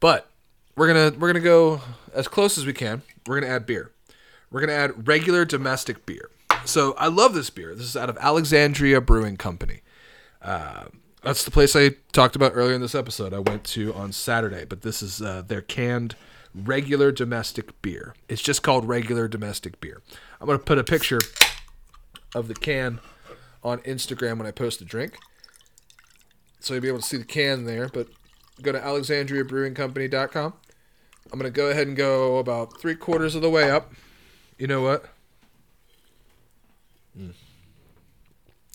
[0.00, 0.30] But
[0.76, 1.80] we're gonna we're gonna go
[2.12, 3.00] as close as we can.
[3.26, 3.92] We're gonna add beer.
[4.50, 6.28] We're gonna add regular domestic beer.
[6.66, 7.74] So I love this beer.
[7.74, 9.80] This is out of Alexandria Brewing Company.
[10.42, 10.88] Uh,
[11.22, 13.34] that's the place I talked about earlier in this episode.
[13.34, 16.16] I went to on Saturday, but this is uh, their canned
[16.54, 18.14] regular domestic beer.
[18.28, 20.02] It's just called regular domestic beer.
[20.40, 21.18] I'm gonna put a picture
[22.34, 23.00] of the can
[23.62, 25.18] on Instagram when I post the drink,
[26.60, 27.88] so you'll be able to see the can there.
[27.88, 28.08] But
[28.62, 30.54] go to alexandriabrewingcompany.com.
[31.30, 33.92] I'm gonna go ahead and go about three quarters of the way up.
[34.56, 35.04] You know what?
[37.18, 37.34] Mm.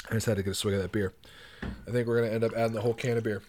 [0.09, 1.13] I just had to get a swig of that beer.
[1.87, 3.41] I think we're gonna end up adding the whole can of beer.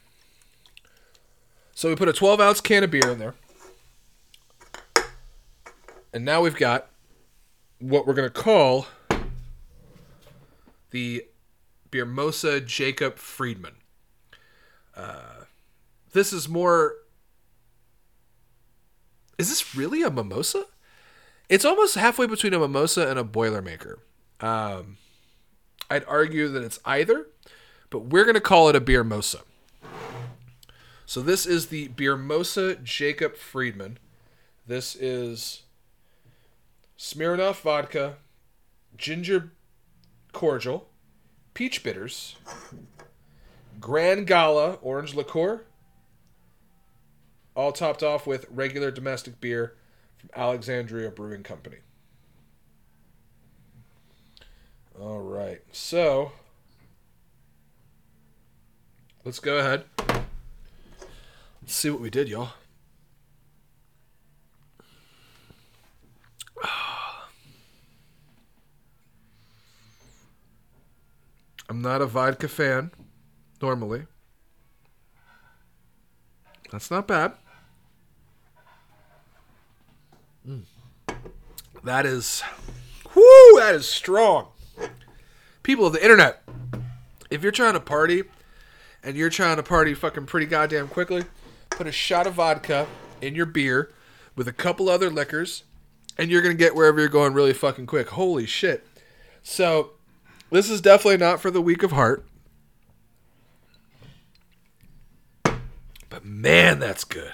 [1.75, 3.35] So we put a 12 ounce can of beer in there,
[6.13, 6.89] and now we've got
[7.79, 8.87] what we're gonna call
[10.91, 11.25] the
[11.91, 13.75] Beermosa Jacob Friedman.
[14.97, 15.45] Uh,
[16.13, 16.95] this is more.
[19.39, 20.65] Is this really a mimosa?
[21.49, 23.97] It's almost halfway between a mimosa and a Boilermaker.
[24.41, 24.97] Um,
[25.91, 27.27] I'd argue that it's either,
[27.95, 29.43] but we're going to call it a Beermosa.
[31.07, 33.99] So this is the Beermosa Jacob Friedman.
[34.67, 35.63] This is
[36.99, 38.17] Smirnoff vodka,
[38.97, 39.53] ginger
[40.33, 40.89] cordial,
[41.55, 42.35] peach bitters,
[43.81, 45.63] Gran Gala orange liqueur,
[47.55, 49.77] all topped off with regular domestic beer
[50.17, 51.77] from Alexandria Brewing Company.
[55.01, 56.33] All right, so
[59.25, 59.85] let's go ahead.
[61.63, 62.51] Let's see what we did, y'all.
[71.69, 72.91] I'm not a vodka fan
[73.61, 74.07] normally.
[76.71, 77.33] That's not bad.
[80.47, 80.65] Mm.
[81.85, 82.43] That is,
[83.15, 84.49] whoo, that is strong.
[85.63, 86.43] People of the internet,
[87.31, 88.25] if you're trying to party
[89.05, 91.25] and you're trying to party fucking pretty goddamn quickly,
[91.71, 92.87] put a shot of vodka
[93.21, 93.93] in your beer
[94.35, 95.65] with a couple other liquors,
[96.19, 98.09] and you're gonna get wherever you're going really fucking quick.
[98.11, 98.87] Holy shit.
[99.43, 99.91] So,
[100.51, 102.25] this is definitely not for the weak of heart.
[106.09, 107.33] But man, that's good.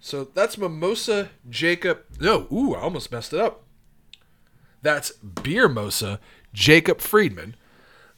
[0.00, 2.04] So that's Mimosa Jacob.
[2.18, 3.62] No, ooh, I almost messed it up.
[4.80, 6.18] That's Beermosa
[6.52, 7.54] Jacob Friedman,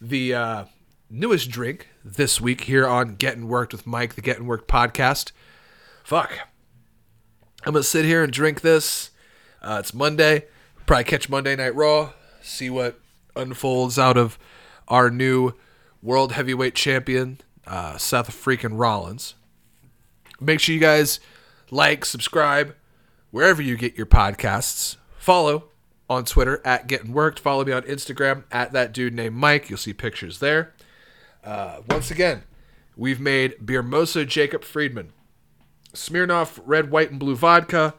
[0.01, 0.64] the uh,
[1.14, 5.30] newest drink this week here on Getting Worked with Mike, the Getting Worked podcast.
[6.02, 6.32] Fuck.
[7.64, 9.10] I'm going to sit here and drink this.
[9.62, 10.46] Uh, it's Monday.
[10.86, 12.12] Probably catch Monday Night Raw,
[12.42, 13.00] see what
[13.34, 14.38] unfolds out of
[14.88, 15.52] our new
[16.02, 19.34] world heavyweight champion, uh, Seth freaking Rollins.
[20.40, 21.20] Make sure you guys
[21.70, 22.74] like, subscribe,
[23.30, 24.96] wherever you get your podcasts.
[25.16, 25.64] Follow
[26.10, 27.40] on Twitter at Getting Worked.
[27.40, 29.70] Follow me on Instagram at that dude named Mike.
[29.70, 30.74] You'll see pictures there.
[31.45, 32.42] Uh, once again,
[32.97, 35.12] we've made Beermosa Jacob Friedman,
[35.92, 37.95] Smirnoff Red, White, and Blue Vodka,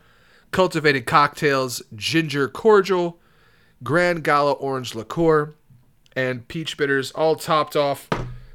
[0.52, 3.20] Cultivated Cocktails Ginger Cordial,
[3.84, 5.54] Gran Gala Orange Liqueur,
[6.16, 8.10] and Peach Bitters, all topped off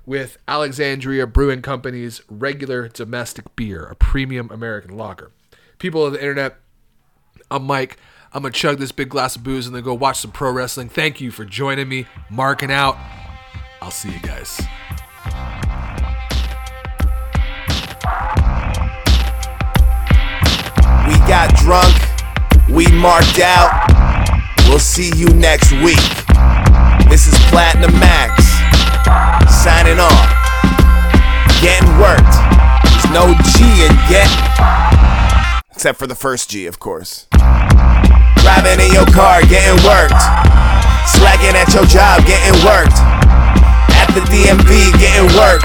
[0.06, 5.30] with Alexandria Brewing Company's regular domestic beer, a premium American lager.
[5.78, 6.56] People of the internet,
[7.50, 7.96] I'm Mike.
[8.32, 10.52] I'm going to chug this big glass of booze and then go watch some pro
[10.52, 10.88] wrestling.
[10.88, 12.96] Thank you for joining me, marking out.
[13.82, 14.60] I'll see you guys.
[21.06, 21.96] We got drunk,
[22.68, 23.72] we marked out.
[24.68, 25.96] We'll see you next week.
[27.08, 28.44] This is Platinum Max,
[29.64, 30.28] signing off.
[31.62, 32.36] Getting worked.
[32.84, 34.28] There's no G in get.
[35.72, 37.26] Except for the first G, of course.
[37.32, 40.20] Driving in your car, getting worked.
[41.16, 43.09] Slacking at your job, getting worked.
[44.20, 45.64] The DMV, getting worked.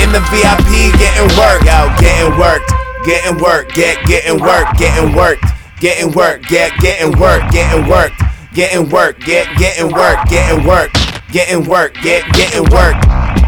[0.00, 1.68] In the VIP, getting worked.
[1.68, 2.72] Out, getting worked.
[3.04, 5.44] Getting worked, get getting worked, getting worked,
[5.78, 8.14] getting worked, get getting worked, getting worked,
[8.54, 10.96] getting worked, get getting worked, getting worked,
[11.30, 13.43] getting worked, get getting worked.